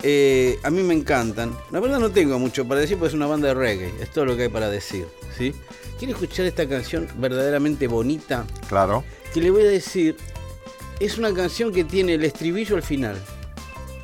Eh, 0.04 0.58
a 0.64 0.70
mí 0.70 0.82
me 0.84 0.94
encantan. 0.94 1.56
La 1.72 1.80
verdad 1.80 2.00
no 2.00 2.10
tengo 2.10 2.40
mucho 2.40 2.68
para 2.68 2.82
decir 2.82 2.98
porque 2.98 3.10
es 3.10 3.14
una 3.16 3.28
banda 3.28 3.50
de 3.50 3.54
reggae. 3.54 3.94
Es 4.02 4.10
todo 4.12 4.26
lo 4.26 4.36
que 4.36 4.44
hay 4.44 4.50
para 4.50 4.70
decir. 4.70 5.06
¿sí? 5.38 5.54
¿Quiere 6.00 6.14
escuchar 6.14 6.46
esta 6.48 6.68
canción 6.68 7.08
verdaderamente 7.18 7.88
bonita? 7.88 8.46
Claro. 8.68 9.04
Que 9.34 9.42
le 9.42 9.52
voy 9.52 9.62
a 9.62 9.68
decir, 9.70 10.18
es 11.00 11.18
una 11.18 11.34
canción 11.34 11.72
que 11.72 11.84
tiene 11.84 12.16
el 12.16 12.24
estribillo 12.24 12.76
al 12.76 12.84
final. 12.84 13.18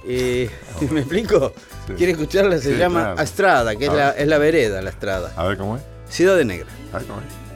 Eh, 0.05 0.49
¿Me 0.91 0.99
explico? 1.01 1.53
Sí. 1.87 1.93
¿Quiere 1.93 2.11
escucharla? 2.13 2.57
Se 2.59 2.73
Sí, 2.73 2.77
llama 2.77 3.01
claro. 3.01 3.19
Astrada, 3.21 3.75
que 3.75 3.85
es 3.87 3.93
la, 3.93 4.11
es 4.11 4.27
la 4.27 4.37
vereda, 4.37 4.81
la 4.81 4.89
Estrada. 4.91 5.33
A 5.35 5.45
ver 5.47 5.57
cómo 5.57 5.77
es. 5.77 5.83
Ciudad 6.09 6.37
de 6.37 6.45
Negra. 6.45 6.67
A 6.93 6.97
ver 6.99 7.07
cómo 7.07 7.19
es. 7.21 7.46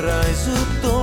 trás 0.00 0.48
o 0.48 0.80
tom. 0.80 0.99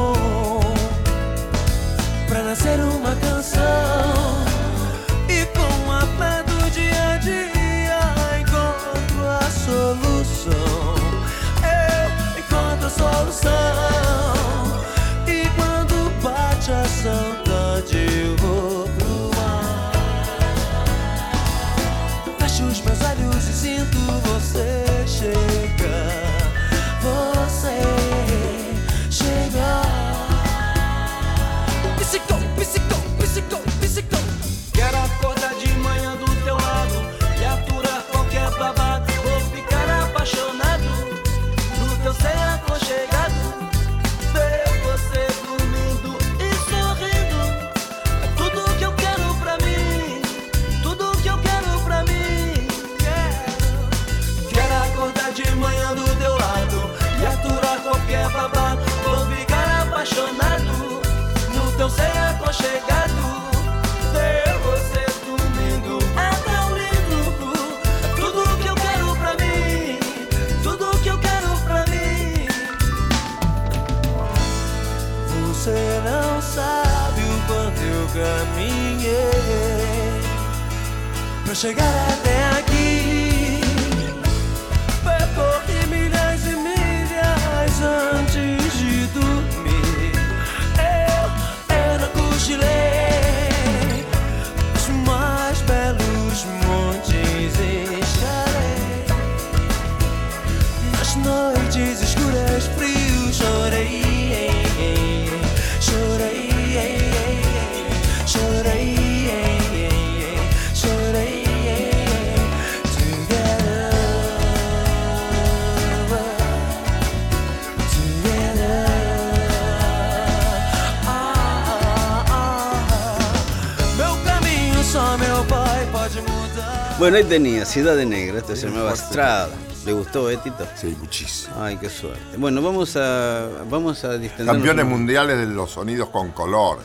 Bueno, 127.00 127.18
ahí 127.18 127.24
tenía 127.24 127.64
Ciudad 127.66 127.96
de 127.96 128.06
Negra, 128.06 128.40
esto 128.40 128.56
se 128.56 128.68
llamaba 128.68 128.94
Estrada. 128.94 129.50
¿Le 129.86 129.94
gustó, 129.94 130.30
eh, 130.32 130.38
Tito? 130.44 130.68
Sí, 130.76 130.96
muchísimo. 131.00 131.56
Ay, 131.62 131.78
qué 131.78 131.90
suerte. 131.90 132.20
Bueno, 132.38 132.62
vamos 132.62 132.96
a, 132.98 133.48
vamos 133.70 134.04
a 134.04 134.18
distendernos 134.18 134.56
Campeones 134.56 134.84
un- 134.86 134.92
mundiales 134.92 135.38
de 135.38 135.46
los 135.46 135.72
sonidos 135.72 136.10
con 136.10 136.32
color. 136.32 136.80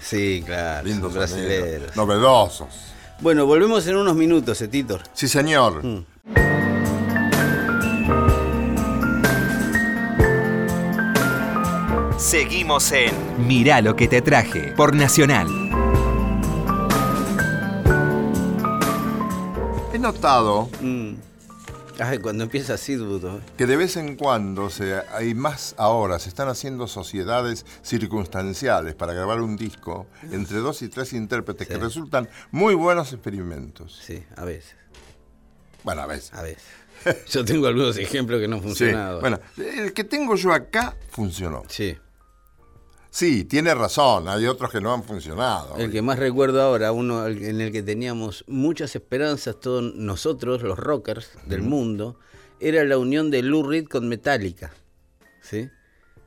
Sí, 0.00 0.42
claro, 0.46 0.86
Lindos 0.86 1.12
sonidos. 1.12 1.96
Novedosos. 1.96 2.68
Bueno, 3.20 3.44
volvemos 3.46 3.86
en 3.88 3.96
unos 3.96 4.14
minutos, 4.14 4.60
eh, 4.62 4.68
Tito. 4.68 5.00
Sí, 5.12 5.26
señor. 5.26 5.84
Mm. 5.84 6.04
Seguimos 12.18 12.92
en 12.92 13.12
Mirá 13.46 13.80
lo 13.82 13.94
que 13.94 14.08
te 14.08 14.22
traje 14.22 14.72
por 14.76 14.94
Nacional. 14.94 15.65
Notado 20.06 20.68
Mm. 20.80 21.14
Ay, 21.98 22.18
cuando 22.18 22.44
empieza 22.44 22.74
así 22.74 22.94
dudo. 22.94 23.40
que 23.56 23.64
de 23.66 23.74
vez 23.76 23.96
en 23.96 24.16
cuando 24.16 24.68
se, 24.68 25.00
hay 25.14 25.34
más 25.34 25.74
ahora, 25.78 26.18
se 26.18 26.28
están 26.28 26.46
haciendo 26.48 26.86
sociedades 26.88 27.64
circunstanciales 27.82 28.94
para 28.94 29.14
grabar 29.14 29.40
un 29.40 29.56
disco 29.56 30.06
entre 30.30 30.58
dos 30.58 30.82
y 30.82 30.88
tres 30.90 31.14
intérpretes 31.14 31.66
que 31.66 31.78
resultan 31.78 32.28
muy 32.50 32.74
buenos 32.74 33.12
experimentos. 33.14 33.98
Sí, 34.04 34.22
a 34.36 34.44
veces, 34.44 34.76
Bueno, 35.84 36.02
a 36.02 36.06
veces. 36.06 36.34
a 36.34 36.42
veces. 36.42 36.62
Yo 37.30 37.44
tengo 37.46 37.66
algunos 37.66 37.96
ejemplos 37.96 38.40
que 38.42 38.48
no 38.48 38.56
han 38.56 38.62
Sí. 38.62 38.68
funcionado. 38.68 39.20
Bueno, 39.20 39.40
el 39.56 39.92
que 39.94 40.04
tengo 40.04 40.36
yo 40.36 40.52
acá 40.52 40.94
funcionó. 41.10 41.62
Sí. 41.68 41.96
Sí, 43.16 43.46
tiene 43.46 43.74
razón, 43.74 44.28
hay 44.28 44.44
otros 44.46 44.70
que 44.70 44.78
no 44.78 44.92
han 44.92 45.02
funcionado. 45.02 45.74
El 45.78 45.90
que 45.90 46.02
más 46.02 46.18
recuerdo 46.18 46.60
ahora, 46.60 46.92
uno 46.92 47.26
en 47.26 47.62
el 47.62 47.72
que 47.72 47.82
teníamos 47.82 48.44
muchas 48.46 48.94
esperanzas, 48.94 49.58
todos 49.58 49.94
nosotros, 49.94 50.60
los 50.60 50.78
rockers 50.78 51.30
del 51.46 51.62
mundo, 51.62 52.18
era 52.60 52.84
la 52.84 52.98
unión 52.98 53.30
de 53.30 53.40
Lou 53.42 53.62
Reed 53.62 53.86
con 53.86 54.06
Metallica. 54.06 54.70
¿Sí? 55.40 55.66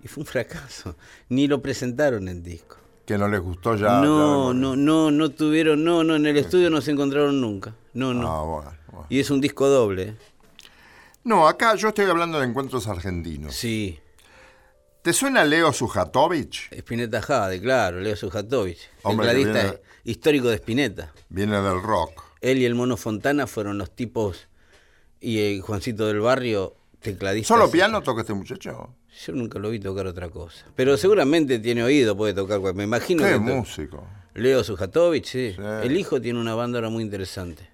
Y 0.04 0.08
fue 0.08 0.22
un 0.22 0.26
fracaso. 0.26 0.96
Ni 1.30 1.48
lo 1.48 1.62
presentaron 1.62 2.28
en 2.28 2.42
disco. 2.42 2.78
Que 3.06 3.20
no 3.20 3.28
les 3.28 3.40
gustó 3.40 3.76
ya. 3.76 4.02
no, 4.02 4.52
ya- 4.52 4.60
no, 4.60 4.76
no, 4.76 5.12
no 5.12 5.30
tuvieron, 5.30 5.84
no, 5.84 6.04
no, 6.04 6.16
en 6.16 6.26
el 6.26 6.38
estudio 6.38 6.72
no 6.72 6.82
se 6.82 6.90
encontraron 6.90 7.40
nunca. 7.40 7.76
No, 7.94 8.16
no. 8.16 8.28
Ah, 8.28 8.42
bueno, 8.44 8.72
bueno. 8.92 9.06
Y 9.10 9.20
es 9.20 9.30
un 9.30 9.40
disco 9.42 9.68
doble. 9.68 10.04
¿eh? 10.04 10.16
No, 11.24 11.48
acá 11.48 11.76
yo 11.76 11.90
estoy 11.90 12.06
hablando 12.06 12.40
de 12.40 12.48
encuentros 12.48 12.88
argentinos. 12.88 13.54
Sí. 13.54 14.00
¿Te 15.02 15.14
suena 15.14 15.46
Leo 15.46 15.72
Sujatovich? 15.72 16.70
Spinetta 16.72 17.22
Jade, 17.22 17.62
claro, 17.62 18.00
Leo 18.00 18.16
Sujatovich. 18.16 18.90
Tecladista 19.04 19.52
viene- 19.64 19.78
histórico 20.04 20.50
de 20.50 20.56
Spinetta. 20.56 21.14
Viene 21.30 21.62
del 21.62 21.82
rock. 21.82 22.24
Él 22.42 22.58
y 22.58 22.66
el 22.66 22.76
Mono 22.76 22.98
Fontana 22.98 23.48
fueron 23.48 23.78
los 23.78 23.96
tipos. 23.96 24.48
Y 25.22 25.40
el 25.40 25.62
Juancito 25.62 26.08
del 26.08 26.20
Barrio, 26.20 26.76
tecladista. 27.02 27.54
¿Solo 27.54 27.70
piano 27.72 28.02
toca 28.04 28.22
este 28.22 28.34
muchacho? 28.34 28.94
Yo 29.26 29.34
nunca 29.34 29.60
lo 29.60 29.70
vi 29.70 29.80
tocar 29.80 30.06
otra 30.08 30.30
cosa. 30.30 30.66
Pero 30.76 30.96
seguramente 30.98 31.60
tiene 31.60 31.84
oído, 31.84 32.16
puede 32.16 32.34
tocar. 32.34 32.60
Me 32.74 32.84
imagino 32.84 33.24
Qué 33.24 33.32
que. 33.34 33.40
músico. 33.40 34.06
Leo 34.36 34.64
Sujatovich, 34.64 35.26
sí. 35.26 35.54
Sí. 35.56 35.62
El 35.84 35.98
hijo 35.98 36.22
tiene 36.22 36.40
una 36.40 36.56
banda 36.56 36.78
ahora 36.78 36.90
muy 36.90 37.04
interesante. 37.04 37.70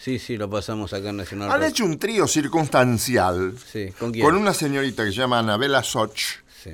Sí, 0.00 0.18
sí, 0.20 0.36
lo 0.36 0.48
pasamos 0.48 0.92
acá 0.92 1.08
en 1.10 1.16
Nacional. 1.16 1.50
Han 1.50 1.60
Rock. 1.60 1.70
hecho 1.70 1.84
un 1.84 1.98
trío 1.98 2.28
circunstancial 2.28 3.58
Sí, 3.58 3.90
¿con 3.98 4.12
quién? 4.12 4.24
con 4.24 4.36
una 4.36 4.54
señorita 4.54 5.04
que 5.04 5.10
se 5.10 5.16
llama 5.18 5.40
Anabela 5.40 5.82
Soch. 5.82 6.16
Sí, 6.62 6.70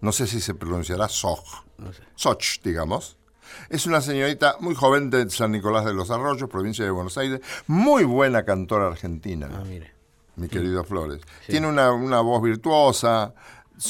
No 0.00 0.12
sé 0.12 0.26
si 0.26 0.40
se 0.40 0.54
pronunciará 0.54 1.08
Soch. 1.08 1.64
no 1.76 1.92
sé. 1.92 2.02
Soch, 2.14 2.62
digamos. 2.64 3.16
Es 3.68 3.86
una 3.86 4.00
señorita 4.00 4.56
muy 4.60 4.74
joven 4.74 5.10
de 5.10 5.28
San 5.30 5.52
Nicolás 5.52 5.84
de 5.84 5.92
los 5.94 6.10
Arroyos, 6.10 6.48
provincia 6.48 6.84
de 6.84 6.90
Buenos 6.90 7.16
Aires. 7.18 7.40
Muy 7.66 8.04
buena 8.04 8.44
cantora 8.44 8.86
argentina. 8.88 9.48
Ah, 9.52 9.62
mire. 9.66 9.92
mi 10.36 10.48
querido 10.48 10.84
Flores. 10.84 11.20
Tiene 11.46 11.66
una, 11.66 11.92
una 11.92 12.20
voz 12.20 12.42
virtuosa, 12.42 13.34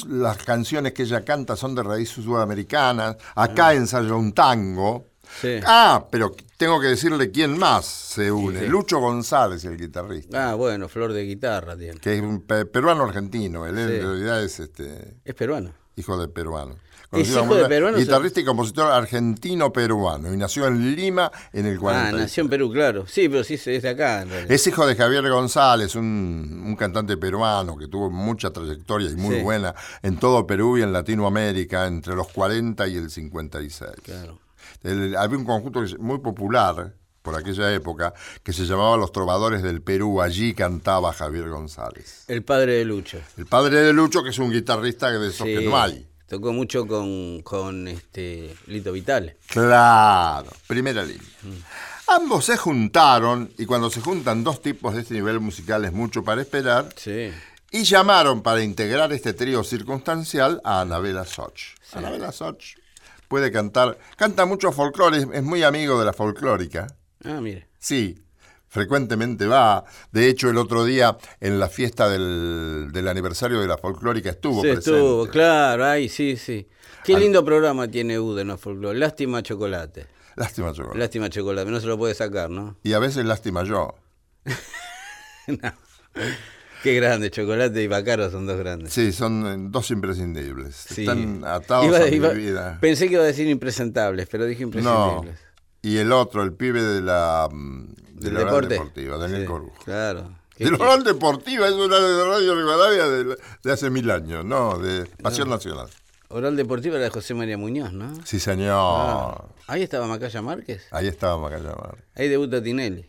las 0.09 0.37
canciones 0.39 0.93
que 0.93 1.03
ella 1.03 1.25
canta 1.25 1.55
son 1.57 1.75
de 1.75 1.83
raíces 1.83 2.25
sudamericanas, 2.25 3.17
acá 3.35 3.75
ensaya 3.75 4.15
un 4.15 4.33
tango. 4.33 5.07
Sí. 5.41 5.61
Ah, 5.67 6.05
pero 6.11 6.35
tengo 6.59 6.79
que 6.81 6.89
decirle 6.89 7.31
quién 7.31 7.57
más 7.57 7.87
se 7.87 8.31
une. 8.31 8.61
sí. 8.61 8.67
Lucho 8.67 8.99
González, 8.99 9.65
el 9.65 9.79
guitarrista, 9.79 10.51
Ah, 10.51 10.55
bueno, 10.55 10.89
flor 10.91 11.15
de 11.15 11.25
guitarra 11.25 11.75
tiene. 11.77 11.99
que 12.01 12.17
es 12.17 12.21
un 12.21 12.43
pe- 12.43 12.67
peruano 12.67 13.05
argentino, 13.05 13.65
él 13.65 13.77
Sí. 13.77 13.81
en 13.81 14.03
realidad 14.03 14.43
es 14.45 14.61
este 14.61 15.17
Es 15.25 15.35
peruano. 15.35 15.73
hijo 15.97 16.19
de 16.19 16.29
peruano. 16.29 16.77
hijo 17.17 17.39
como 17.41 17.55
de 17.55 17.65
peruano, 17.67 17.97
Guitarrista 17.97 18.41
y 18.41 18.45
compositor 18.45 18.93
argentino-peruano, 18.93 20.33
y 20.35 20.37
nació 20.37 20.67
en 20.67 20.95
Lima 20.95 21.31
en 21.55 21.65
el 21.67 21.77
Ah, 21.77 21.81
40. 21.81 22.19
nació 22.19 22.43
en 22.43 22.51
Perú, 22.51 22.71
claro. 22.71 23.07
Sí, 23.07 23.29
pero 23.31 23.45
sí 23.45 23.55
es 23.55 23.65
de 23.83 23.89
acá 23.89 24.23
en 24.23 24.29
realidad. 24.29 24.53
Es 24.53 24.67
hijo 24.67 24.87
de 24.87 24.95
Javier 24.95 25.27
González, 25.31 25.95
un, 25.95 26.63
un 26.67 26.77
cantante 26.77 27.17
peruano 27.17 27.77
que 27.79 27.89
tuvo 27.89 28.11
mucha 28.11 28.51
trayectoria 28.51 29.11
y 29.11 29.17
muy 29.17 29.41
buena 29.41 29.75
en 30.03 30.19
todo 30.19 30.47
Perú 30.47 30.77
y 30.79 30.83
en 30.83 30.93
Latinoamérica 30.93 31.87
entre 31.87 32.15
los 32.15 32.29
40 32.29 32.87
y 32.89 32.97
el 32.97 33.11
56. 33.11 33.91
Claro. 34.03 34.39
El- 34.83 35.17
había 35.17 35.39
un 35.39 35.45
conjunto 35.45 35.83
muy 35.99 36.19
popular 36.19 36.95
por 37.23 37.35
aquella 37.35 37.73
época 37.75 38.15
que 38.43 38.53
se 38.53 38.65
llamaba 38.65 38.97
Los 38.97 39.13
Trovadores 39.13 39.63
del 39.63 39.83
Perú. 39.83 40.23
Allí 40.23 40.55
cantaba 40.55 41.13
Javier 41.13 41.49
González. 41.49 42.25
El 42.29 42.43
padre 42.45 42.75
de 42.75 42.85
Lucho. 42.85 43.19
El 43.37 43.47
padre 43.47 43.83
de 43.83 43.93
Lucho, 43.93 44.23
que 44.23 44.31
es 44.31 44.39
un 44.39 44.51
guitarrista 44.51 45.11
de 45.11 45.29
esos 45.29 45.47
Sí, 45.47 45.55
que 45.57 45.61
no 45.63 45.77
hay. 45.79 46.09
Tocó 46.27 46.53
mucho 46.53 46.87
con, 46.87 47.41
con 47.43 47.89
este 47.89 48.55
Lito 48.67 48.93
Vitale. 48.93 49.39
Claro, 49.49 50.51
primera 50.67 51.03
línea. 51.03 51.23
Ambos 52.07 52.47
se 52.47 52.57
juntaron, 52.57 53.51
y 53.59 53.67
cuando 53.67 53.91
se 53.91 54.01
juntan 54.01 54.43
dos 54.45 54.63
tipos 54.63 54.95
de 54.95 55.03
este 55.03 55.15
nivel 55.15 55.41
musical 55.41 55.85
es 55.85 55.93
mucho 55.93 56.25
para 56.25 56.41
esperar, 56.41 56.89
Sí. 56.97 57.31
y 57.71 57.85
llamaron 57.85 58.43
para 58.43 58.63
integrar 58.63 59.13
este 59.13 59.35
trío 59.35 59.63
circunstancial 59.65 60.61
a 60.65 60.81
Anabela 60.83 61.25
Soch. 61.27 61.75
Anabela 61.93 62.33
Soch 62.33 62.77
puede 63.29 63.53
cantar, 63.53 63.99
canta 64.17 64.45
mucho 64.47 64.73
folclore, 64.73 65.19
es- 65.33 65.43
muy 65.43 65.63
amigo 65.63 65.99
de 65.99 66.05
la 66.07 66.13
folclórica. 66.13 66.87
Ah, 67.25 67.41
mire. 67.41 67.69
Sí, 67.79 68.23
frecuentemente 68.69 69.47
va. 69.47 69.85
De 70.13 70.29
hecho, 70.29 70.51
el 70.51 70.57
otro 70.59 70.85
día 70.85 71.17
en 71.41 71.59
la 71.61 71.69
fiesta 71.69 72.09
del, 72.09 72.89
del 72.93 73.09
aniversario 73.09 73.61
de 73.61 73.67
la 73.69 73.79
folclórica 73.79 74.31
estuvo 74.31 74.63
presente. 74.63 74.91
estuvo, 74.91 75.27
claro, 75.29 75.85
ay, 75.85 76.09
sí, 76.09 76.37
sí. 76.37 76.69
Qué 77.05 77.15
Al- 77.15 77.21
lindo 77.23 77.45
programa 77.45 77.89
tiene 77.89 78.19
U 78.19 78.35
de 78.35 78.45
No 78.45 78.59
Folklore. 78.59 78.99
Lástima 78.99 79.43
chocolate. 79.43 80.07
Lástima 80.37 80.73
yo. 80.73 80.93
Lástima 80.95 81.29
chocolate, 81.31 81.71
no 81.71 81.81
se 81.81 81.87
lo 81.87 81.97
puede 81.99 82.15
sacar, 82.15 82.51
¿no? 82.51 82.77
Y 82.83 82.93
a 82.93 82.99
veces 82.99 83.25
lástima 83.25 83.65
yo. 83.65 83.95
No. 85.47 85.73
Qué 86.83 86.95
grande, 86.95 87.31
chocolate 87.31 87.83
y 87.83 87.87
Bacaro 87.89 88.31
son 88.31 88.47
dos 88.47 88.57
grandes. 88.59 88.93
Sí, 88.93 89.13
son 89.13 89.47
eh, 89.47 89.57
dos 89.71 89.91
imprescindibles. 89.91 90.75
Sí. 90.77 91.03
Están 91.03 91.45
atados 91.45 91.87
Iba- 91.87 91.99
a 91.99 92.09
iba- 92.09 92.33
mi 92.35 92.41
vida. 92.43 92.79
Pensé 92.81 93.09
que 93.09 93.15
iba 93.15 93.23
a 93.23 93.27
decir 93.27 93.49
impresentables, 93.49 94.29
pero 94.31 94.45
dije 94.47 94.63
No. 94.63 94.67
imprescindibles. 94.69 95.39
Y 95.83 95.97
el 95.99 96.13
otro, 96.13 96.43
el 96.43 96.53
pibe 96.55 96.83
de 96.83 97.01
la, 97.03 97.49
mm, 97.51 97.95
de 98.15 98.33
la 98.33 98.41
deporte. 98.41 98.75
deportiva, 98.75 99.17
Daniel 99.19 99.41
Sí, 99.43 99.47
Corujo. 99.47 99.75
Claro. 99.85 100.31
¿Qué 100.57 100.65
De 100.65 100.71
la? 100.73 100.77
Oral 100.79 101.05
deportiva, 101.05 101.69
es 101.69 101.75
una 101.75 101.99
de 102.01 102.25
Radio 102.25 102.55
Rivadavia 102.57 103.07
de, 103.09 103.37
de 103.63 103.73
hace 103.73 103.91
mil 103.91 104.11
años, 104.11 104.45
no, 104.45 104.77
de 104.79 105.07
Pasión 105.23 105.49
Nacional. 105.49 105.87
Oral 106.31 106.57
Deportiva 106.57 106.97
era 106.97 107.05
de 107.05 107.11
José 107.11 107.33
María 107.33 107.57
Muñoz, 107.57 107.93
¿no? 107.95 108.13
Sí, 108.27 108.39
señor. 108.39 108.75
Ah. 108.77 109.45
Ahí 109.67 109.83
estaba 109.83 110.07
Macaya 110.07 110.43
Márquez. 110.43 110.83
Ahí 110.91 111.07
estaba 111.09 111.39
Macaya 111.39 111.71
Mar. 111.71 111.97
Ahí 112.15 112.29
debuta 112.29 112.63
Tinelli. 112.63 113.07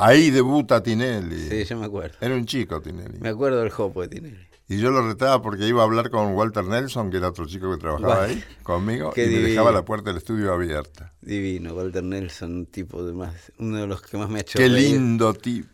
Ahí 0.00 0.30
debuta 0.30 0.82
Tinelli. 0.82 1.48
Sí, 1.48 1.64
yo 1.64 1.76
me 1.76 1.86
acuerdo. 1.86 2.16
Era 2.20 2.34
un 2.34 2.46
chico 2.46 2.80
Tinelli. 2.80 3.18
Me 3.20 3.28
acuerdo 3.30 3.60
del 3.60 3.70
jopo 3.70 4.02
de 4.02 4.08
Tinelli. 4.08 4.48
Y 4.70 4.78
yo 4.78 4.90
lo 4.90 5.06
retaba 5.06 5.40
porque 5.40 5.66
iba 5.66 5.80
a 5.80 5.84
hablar 5.84 6.10
con 6.10 6.34
Walter 6.34 6.62
Nelson, 6.64 7.10
que 7.10 7.16
era 7.16 7.28
otro 7.28 7.46
chico 7.46 7.70
que 7.70 7.78
trabajaba 7.78 8.24
ahí 8.24 8.44
conmigo, 8.62 9.12
Qué 9.14 9.22
y 9.22 9.26
me 9.26 9.30
divino. 9.30 9.48
dejaba 9.48 9.72
la 9.72 9.82
puerta 9.84 10.10
del 10.10 10.18
estudio 10.18 10.52
abierta. 10.52 11.14
Divino, 11.22 11.72
Walter 11.74 12.04
Nelson, 12.04 12.52
un 12.54 12.66
tipo 12.66 13.02
de 13.02 13.14
más, 13.14 13.32
uno 13.58 13.78
de 13.78 13.86
los 13.86 14.02
que 14.02 14.18
más 14.18 14.28
me 14.28 14.38
ha 14.38 14.42
hecho 14.42 14.58
Qué 14.58 14.68
reír. 14.68 14.90
lindo 14.92 15.32
tipo. 15.32 15.68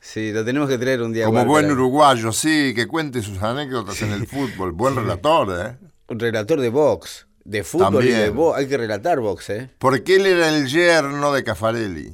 Sí, 0.00 0.32
lo 0.32 0.44
tenemos 0.44 0.68
que 0.68 0.78
traer 0.78 1.00
un 1.02 1.12
día. 1.12 1.26
Como 1.26 1.36
Walter 1.38 1.48
buen 1.48 1.70
uruguayo, 1.70 2.32
sí, 2.32 2.72
que 2.74 2.88
cuente 2.88 3.22
sus 3.22 3.40
anécdotas 3.40 4.02
en 4.02 4.12
el 4.12 4.26
fútbol. 4.26 4.72
Buen 4.72 4.96
relator, 4.96 5.48
¿eh? 5.66 5.76
Un 6.08 6.18
relator 6.18 6.60
de 6.60 6.70
box, 6.70 7.28
de 7.44 7.62
fútbol 7.62 8.04
y 8.04 8.08
de 8.10 8.30
box. 8.30 8.58
Hay 8.58 8.66
que 8.66 8.76
relatar 8.78 9.20
box, 9.20 9.50
¿eh? 9.50 9.70
Porque 9.78 10.16
él 10.16 10.26
era 10.26 10.48
el 10.48 10.66
yerno 10.66 11.32
de 11.32 11.44
Caffarelli. 11.44 12.12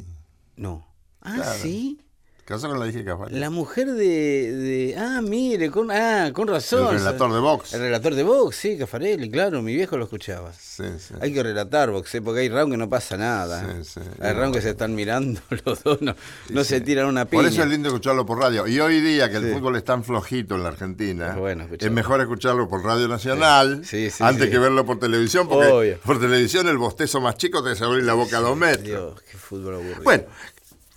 No. 0.57 0.86
Ah, 1.27 1.35
Claro. 1.37 1.59
sí. 1.63 2.01
Casó 2.45 2.69
con 2.69 2.79
la 2.79 2.87
hija 2.87 2.99
de 2.99 3.05
Caffarelli. 3.05 3.41
La 3.41 3.51
mujer 3.51 3.89
de, 3.91 4.53
de- 4.53 4.95
Ah, 4.97 5.21
mire, 5.21 5.69
con, 5.69 5.91
ah, 5.91 6.31
con 6.33 6.47
razón. 6.47 6.93
El 6.95 7.01
relator 7.01 7.33
de 7.33 7.41
box. 7.41 7.75
El 7.75 7.81
relator 7.81 8.15
de 8.15 8.23
box, 8.23 8.55
sí, 8.55 8.79
Cafarelli, 8.79 9.29
claro, 9.33 9.63
mi 9.63 9.75
viejo 9.75 9.97
lo 9.97 10.05
escuchaba. 10.05 10.53
Sí, 10.53 10.85
sí. 11.01 11.15
Hay 11.21 11.33
que 11.35 11.43
relatar 11.43 11.91
box, 11.91 12.15
¿eh? 12.15 12.23
porque 12.23 12.43
hay 12.43 12.49
round 12.49 12.71
que 12.73 12.77
no 12.77 12.89
pasa 12.89 13.17
nada. 13.17 13.67
Sí, 13.83 13.95
sí. 13.95 14.01
Hay 14.21 14.33
round 14.35 14.55
que 14.55 14.63
se 14.63 14.71
están 14.71 14.95
mirando 14.95 15.41
los 15.65 15.83
dos, 15.83 16.01
no, 16.03 16.15
no 16.51 16.63
se 16.63 16.81
tiran 16.81 17.07
una 17.07 17.25
piña. 17.25 17.43
Por 17.43 17.51
eso 17.51 17.65
es 17.65 17.69
lindo 17.69 17.89
escucharlo 17.89 18.25
por 18.25 18.39
radio. 18.39 18.65
Y 18.69 18.79
hoy 18.79 19.01
día 19.01 19.29
que 19.29 19.39
el 19.39 19.47
Sí. 19.49 19.53
fútbol 19.53 19.75
es 19.75 19.83
tan 19.83 20.05
flojito 20.05 20.55
en 20.55 20.63
la 20.63 20.69
Argentina, 20.69 21.31
Es 21.31 21.37
bueno 21.37 21.63
es 21.65 21.67
escucharlo. 21.67 21.95
mejor 21.97 22.21
escucharlo 22.21 22.69
por 22.69 22.85
Radio 22.85 23.09
Nacional 23.09 23.83
antes 24.21 24.51
que 24.51 24.59
verlo 24.61 24.87
por 24.87 25.01
televisión, 25.01 25.49
porque 25.49 25.67
Obvio. 25.73 25.99
por 26.05 26.21
televisión 26.21 26.69
el 26.69 26.79
bostezo 26.79 27.21
más 27.21 27.35
chico 27.39 27.61
te 27.65 27.71
hace 27.71 27.83
abrir 27.83 28.05
la 28.05 28.15
boca 28.15 28.39
a 28.39 28.41
dos 28.41 28.57
metros. 28.57 28.85
Dios, 28.85 29.23
qué 29.29 29.37
fútbol 29.37 29.75
aburrido. 29.75 30.03
Bueno, 30.05 30.23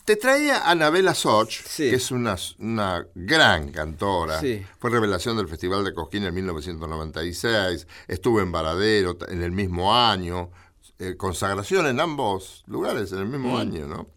te 0.10 0.16
traía 0.16 0.58
a 0.58 0.72
Anabela 0.72 1.14
Soch, 1.14 1.52
Sí. 1.68 1.88
que 1.92 1.98
es 1.98 2.10
una, 2.10 2.36
una 2.58 3.06
gran 3.14 3.72
cantora. 3.72 4.40
Sí. 4.40 4.66
Fue 4.80 4.90
revelación 4.90 5.38
del 5.38 5.48
Festival 5.48 5.84
de 5.84 5.94
Cosquín 5.94 6.24
en 6.24 6.34
1996. 6.34 7.86
Estuvo 8.08 8.42
en 8.42 8.52
Varadero 8.52 9.16
en 9.28 9.44
el 9.44 9.52
mismo 9.52 9.96
año. 9.96 10.50
eh, 11.02 11.16
consagración 11.16 11.86
en 11.88 12.00
ambos 12.02 12.64
lugares 12.68 13.12
en 13.14 13.20
el 13.20 13.28
mismo 13.28 13.54
Mm. 13.54 13.62
año, 13.62 13.88
¿no? 13.88 14.10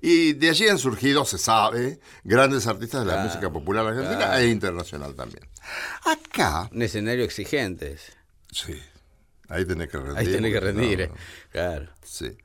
Y 0.00 0.32
de 0.34 0.48
allí 0.50 0.66
han 0.68 0.78
surgido, 0.78 1.24
se 1.26 1.36
sabe, 1.36 2.00
grandes 2.24 2.66
artistas 2.66 3.00
de 3.00 3.06
la 3.08 3.12
Claro, 3.14 3.28
música 3.28 3.52
popular 3.52 3.86
argentina 3.86 4.16
claro. 4.16 4.38
e 4.38 4.46
internacional 4.48 5.14
también. 5.14 5.46
Acá, 6.04 6.70
Un 6.72 6.80
escenario 6.80 7.24
exigente. 7.24 7.98
sí, 8.52 8.80
ahí 9.48 9.66
tenés 9.66 9.88
que 9.90 9.98
rendir. 9.98 10.16
Ahí 10.16 10.26
tenés 10.26 10.52
que 10.54 10.60
no, 10.60 10.66
rendir, 10.66 11.00
eh. 11.02 11.08
no, 11.08 11.14
Claro, 11.50 11.88
sí. 12.04 12.38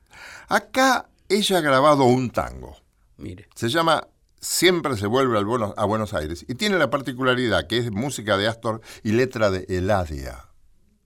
Acá 0.48 1.08
ella 1.36 1.58
ha 1.58 1.60
grabado 1.60 2.04
un 2.04 2.30
tango. 2.30 2.76
mire. 3.18 3.48
Se 3.54 3.68
llama 3.68 4.06
Siempre 4.40 4.96
se 4.96 5.06
vuelve 5.06 5.38
a 5.76 5.84
Buenos 5.84 6.14
Aires 6.14 6.44
y 6.48 6.56
tiene 6.56 6.76
la 6.76 6.90
particularidad 6.90 7.68
que 7.68 7.78
es 7.78 7.92
música 7.92 8.36
de 8.36 8.48
Astor 8.48 8.80
y 9.04 9.12
letra 9.12 9.50
de 9.52 9.64
Eladia. 9.68 10.46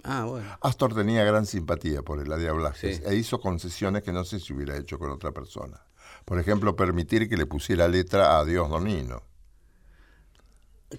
Ah, 0.05 0.25
bueno. 0.25 0.47
Astor 0.63 0.95
tenía 0.95 1.23
gran 1.25 1.45
simpatía 1.45 2.01
por 2.03 2.19
Eladia 2.21 2.53
Blasquez 2.53 2.97
Sí. 2.99 3.03
e 3.05 3.15
hizo 3.17 3.39
concesiones 3.39 4.03
que 4.03 4.13
no 4.13 4.25
sé 4.25 4.41
si 4.41 4.55
hubiera 4.55 4.77
hecho 4.79 4.99
con 4.99 5.11
otra 5.11 5.33
persona. 5.33 5.83
Por 6.25 6.39
ejemplo, 6.41 6.77
permitir 6.77 7.29
que 7.29 7.37
le 7.37 7.45
pusiera 7.45 7.89
letra 7.89 8.39
a 8.39 8.45
Dios 8.47 8.71
Donino. 8.71 9.23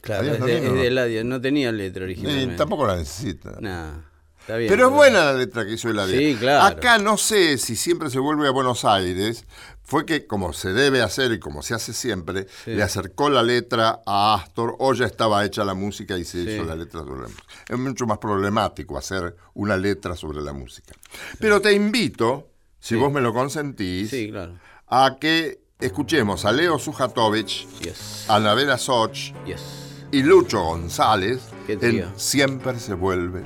Claro, 0.01 0.21
Adiós, 0.23 0.37
es 0.39 0.45
de, 0.45 0.87
es 0.87 1.13
de 1.13 1.23
¿no? 1.23 1.39
Tenía 1.41 1.71
letra 1.71 2.01
Y 2.03 2.05
originalmente. 2.05 2.55
tampoco 2.57 2.85
la 2.85 2.97
necesita. 2.97 3.57
Nah, 3.61 4.01
está 4.47 4.57
bien. 4.57 4.69
Pero 4.69 4.87
es 4.87 4.93
buena 4.93 5.25
la 5.25 5.33
letra 5.33 5.65
que 5.65 5.73
hizo 5.73 5.89
Eladia. 5.89 6.17
Sí, 6.17 6.35
claro. 6.39 6.63
Acá 6.63 6.97
no 6.97 7.17
sé 7.17 7.57
si 7.57 7.75
siempre 7.75 8.09
se 8.09 8.19
vuelve 8.19 8.47
a 8.47 8.51
Buenos 8.51 8.85
Aires. 8.85 9.45
Fue 9.83 10.05
que, 10.05 10.25
como 10.27 10.51
se 10.51 10.73
debe 10.73 11.01
hacer 11.01 11.31
y 11.31 11.39
como 11.39 11.61
se 11.61 11.73
hace 11.73 11.93
siempre, 11.93 12.47
Sí. 12.65 12.71
le 12.71 12.83
acercó 12.83 13.29
la 13.29 13.41
letra 13.43 14.01
a 14.05 14.35
Astor 14.35 14.75
o 14.79 14.93
ya 14.93 15.05
estaba 15.05 15.45
hecha 15.45 15.63
la 15.63 15.73
música 15.75 16.17
y 16.17 16.25
se 16.25 16.43
Sí. 16.43 16.49
hizo 16.51 16.63
la 16.65 16.75
letra 16.75 17.01
sobre 17.01 17.21
la 17.21 17.27
música. 17.27 17.43
Es 17.69 17.77
mucho 17.79 18.05
más 18.05 18.17
problemático 18.17 18.97
hacer 18.97 19.35
una 19.53 19.77
letra 19.77 20.15
sobre 20.15 20.41
la 20.41 20.51
música. 20.53 20.93
Pero 21.39 21.61
te 21.61 21.71
invito, 21.73 22.49
si 22.79 22.95
vos 22.95 23.11
me 23.13 23.21
lo 23.21 23.33
consentís, 23.33 24.09
claro. 24.29 24.59
a 24.87 25.17
que 25.21 25.59
escuchemos 25.79 26.43
a 26.45 26.51
Leo 26.51 26.79
Sujatovich, 26.79 27.65
Yes. 27.79 28.25
a 28.27 28.39
Navera 28.41 28.77
Soch 28.77 29.33
Yes. 29.45 29.61
y 30.11 30.21
Lucho 30.23 30.61
González 30.63 31.39
en 31.69 32.05
Siempre 32.17 32.77
se 32.79 32.93
vuelve 32.93 33.45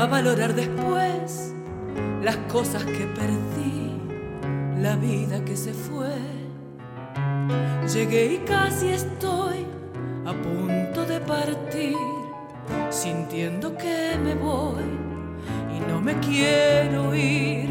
a 0.00 0.06
valorar 0.06 0.54
después 0.54 1.52
las 2.22 2.36
cosas 2.50 2.84
que 2.84 3.04
perdí, 3.04 4.00
la 4.80 4.96
vida 4.96 5.44
que 5.44 5.54
se 5.54 5.74
fue. 5.74 6.16
Llegué 7.92 8.32
y 8.32 8.38
casi 8.38 8.88
estoy 8.88 9.66
a 10.24 10.32
punto 10.32 11.04
de 11.04 11.20
partir, 11.20 11.96
sintiendo 12.88 13.76
que 13.76 14.16
me 14.24 14.34
voy 14.34 14.84
y 15.76 15.80
no 15.80 16.00
me 16.00 16.18
quiero 16.20 17.14
ir. 17.14 17.68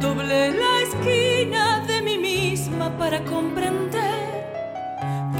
Doblé 0.00 0.50
la 0.50 0.80
esquina 0.80 1.84
de 1.86 2.02
mí 2.02 2.18
misma 2.18 2.90
para 2.98 3.22
comprender 3.24 4.01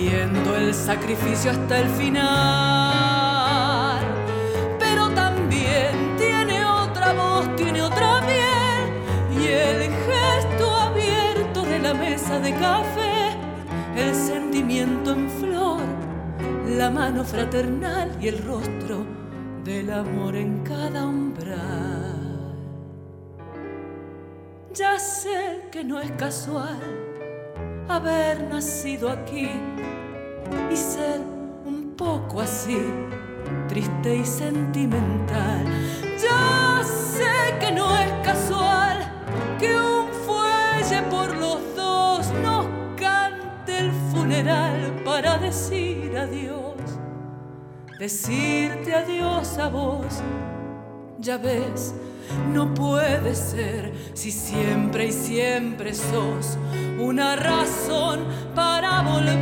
pidiendo 0.00 0.56
el 0.56 0.72
sacrificio 0.72 1.50
hasta 1.50 1.80
el 1.80 1.88
final. 1.90 2.20
Pero 4.78 5.10
también 5.10 6.16
tiene 6.16 6.64
otra 6.64 7.12
voz, 7.12 7.54
tiene 7.56 7.82
otra 7.82 8.22
piel, 8.26 9.42
y 9.42 9.46
el 9.48 9.90
gesto 9.90 10.74
abierto 10.74 11.62
de 11.62 11.80
la 11.80 11.92
mesa 11.92 12.38
de 12.40 12.54
café, 12.54 13.36
el 13.94 14.14
sentimiento 14.14 15.12
en 15.12 15.28
flor, 15.28 15.82
la 16.66 16.90
mano 16.90 17.22
fraternal 17.22 18.16
y 18.20 18.28
el 18.28 18.42
rostro 18.44 19.04
del 19.64 19.92
amor 19.92 20.34
en 20.34 20.62
cada 20.62 21.04
umbral. 21.06 22.56
Ya 24.72 24.98
sé 24.98 25.68
que 25.70 25.84
no 25.84 26.00
es 26.00 26.10
casual 26.12 27.09
haber 27.90 28.42
nacido 28.48 29.10
aquí 29.10 29.50
y 30.70 30.76
ser 30.76 31.20
un 31.64 31.94
poco 31.96 32.40
así, 32.40 32.80
triste 33.68 34.16
y 34.16 34.24
sentimental. 34.24 35.64
Ya 36.22 36.82
sé 36.84 37.56
que 37.58 37.72
no 37.72 37.94
es 37.96 38.12
casual 38.24 38.98
que 39.58 39.74
un 39.74 40.08
fuelle 40.24 41.02
por 41.10 41.36
los 41.36 41.60
dos 41.74 42.30
nos 42.42 42.66
cante 42.96 43.78
el 43.78 43.92
funeral 44.12 45.02
para 45.04 45.38
decir 45.38 46.16
adiós, 46.16 46.76
decirte 47.98 48.94
adiós 48.94 49.58
a 49.58 49.68
vos. 49.68 50.22
Ya 51.18 51.36
ves, 51.36 51.94
no 52.52 52.72
puede 52.74 53.34
ser 53.34 53.92
si 54.14 54.30
siempre 54.30 55.06
y 55.06 55.12
siempre 55.12 55.94
sos 55.94 56.58
una 56.98 57.36
razón 57.36 58.20
para 58.54 59.02
volver. 59.02 59.40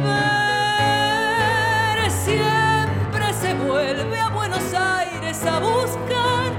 Siempre 2.10 3.32
se 3.40 3.54
vuelve 3.54 4.18
a 4.18 4.28
Buenos 4.30 4.74
Aires 4.74 5.44
a 5.44 5.58
buscar 5.60 6.52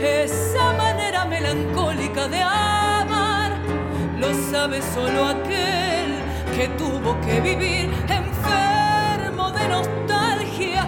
esa 0.00 0.72
manera 0.72 1.24
melancólica 1.24 2.28
de 2.28 2.40
amar. 2.40 3.52
Lo 4.18 4.32
sabe 4.50 4.82
solo 4.82 5.26
aquel 5.26 6.22
que 6.56 6.68
tuvo 6.76 7.20
que 7.20 7.40
vivir 7.40 7.90
enfermo 8.08 9.50
de 9.52 9.68
nostalgia, 9.68 10.86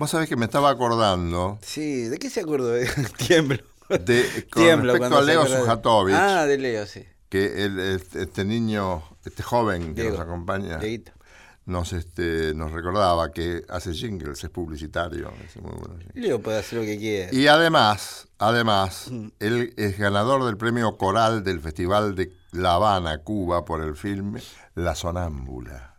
Vos 0.00 0.10
sabés 0.10 0.28
que 0.30 0.36
me 0.36 0.46
estaba 0.46 0.70
acordando 0.70 1.58
Sí, 1.60 2.04
¿de 2.08 2.18
qué 2.18 2.30
se 2.30 2.40
acordó? 2.40 2.72
Tiemblo. 3.18 3.58
de, 3.90 4.46
con 4.50 4.62
Tiemblo 4.62 4.92
respecto 4.94 5.18
a 5.18 5.22
Leo 5.22 5.46
Sujatovich, 5.46 6.14
Ah, 6.18 6.46
de 6.46 6.56
Leo, 6.56 6.86
sí. 6.86 7.04
que 7.28 7.64
el- 7.66 7.78
este, 7.78 8.22
este 8.22 8.44
niño, 8.46 9.02
este 9.26 9.42
joven 9.42 9.94
que 9.94 10.00
Diego. 10.02 10.16
nos 10.16 10.26
acompaña, 10.26 10.78
Dieguito. 10.78 11.12
nos, 11.66 11.92
este, 11.92 12.54
nos 12.54 12.72
recordaba 12.72 13.30
que 13.30 13.62
hace 13.68 13.92
jingles, 13.92 14.42
es 14.42 14.48
publicitario. 14.50 15.30
es 15.46 15.56
muy 15.62 15.72
bueno. 15.72 15.98
Leo 16.14 16.40
puede 16.40 16.58
hacer 16.60 16.78
lo 16.78 16.84
que 16.86 16.96
quiera. 16.98 17.32
Y 17.34 17.46
además, 17.48 18.26
además, 18.38 19.08
Mm. 19.10 19.28
él 19.38 19.74
es 19.76 19.98
ganador 19.98 20.44
del 20.46 20.56
premio 20.56 20.96
coral 20.96 21.44
del 21.44 21.60
Festival 21.60 22.14
de 22.14 22.32
La 22.52 22.74
Habana, 22.76 23.18
Cuba, 23.18 23.66
por 23.66 23.82
el 23.82 23.94
filme 23.96 24.40
La 24.74 24.94
Sonámbula. 24.94 25.89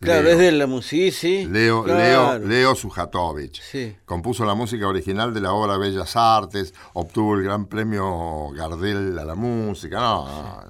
Claro, 0.00 0.22
Leo. 0.22 0.32
es 0.32 0.38
de 0.38 0.52
la 0.52 0.66
música, 0.66 0.90
sí, 0.90 1.10
sí. 1.12 1.44
Leo, 1.46 1.84
Claro. 1.84 2.38
Leo, 2.38 2.48
Leo 2.48 2.74
Sujatovich. 2.74 3.60
Sí. 3.60 3.94
Compuso 4.06 4.46
la 4.46 4.54
música 4.54 4.88
original 4.88 5.34
de 5.34 5.42
la 5.42 5.52
obra 5.52 5.76
Bellas 5.76 6.16
Artes, 6.16 6.72
obtuvo 6.94 7.34
el 7.34 7.42
gran 7.42 7.66
premio 7.66 8.48
Gardel 8.54 9.18
a 9.18 9.24
la 9.26 9.34
música. 9.34 10.00
No. 10.00 10.64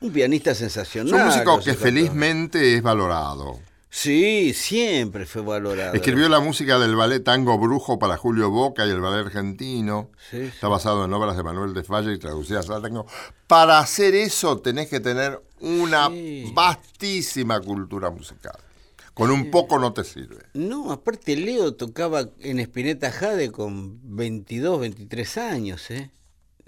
Un 0.00 0.12
pianista 0.12 0.50
Es 0.50 0.58
sensacional. 0.58 1.14
un 1.14 1.24
músico 1.24 1.58
que 1.60 1.72
felizmente 1.72 2.74
es 2.76 2.82
valorado. 2.82 3.58
Sí, 3.88 4.52
siempre 4.52 5.24
fue 5.24 5.40
valorado. 5.40 5.94
Escribió 5.94 6.28
la 6.28 6.40
música 6.40 6.78
del 6.78 6.96
ballet 6.96 7.24
Tango 7.24 7.56
Brujo 7.58 7.98
para 7.98 8.18
Julio 8.18 8.50
Boca 8.50 8.84
y 8.84 8.90
el 8.90 9.00
ballet 9.00 9.24
argentino. 9.24 10.10
Sí, 10.30 10.36
sí. 10.36 10.42
Está 10.48 10.68
basado 10.68 11.06
en 11.06 11.14
obras 11.14 11.34
de 11.38 11.42
Manuel 11.42 11.72
de 11.72 11.82
Falla 11.82 12.12
y 12.12 12.18
traducidas 12.18 12.68
al 12.68 12.82
tango. 12.82 13.06
Para 13.46 13.78
hacer 13.78 14.14
eso 14.14 14.58
tenés 14.58 14.90
que 14.90 15.00
tener 15.00 15.40
una 15.60 16.08
Sí. 16.10 16.52
vastísima 16.54 17.58
cultura 17.60 18.10
musical. 18.10 18.58
Con 19.16 19.30
un 19.30 19.50
poco 19.50 19.78
no 19.78 19.94
te 19.94 20.04
sirve. 20.04 20.44
No, 20.52 20.92
aparte 20.92 21.36
Leo 21.36 21.72
tocaba 21.72 22.28
en 22.40 22.58
Spinetta 22.60 23.10
Jade 23.10 23.50
con 23.50 23.98
22, 24.14 24.78
23 24.80 25.38
años, 25.38 25.90
¿eh? 25.90 26.10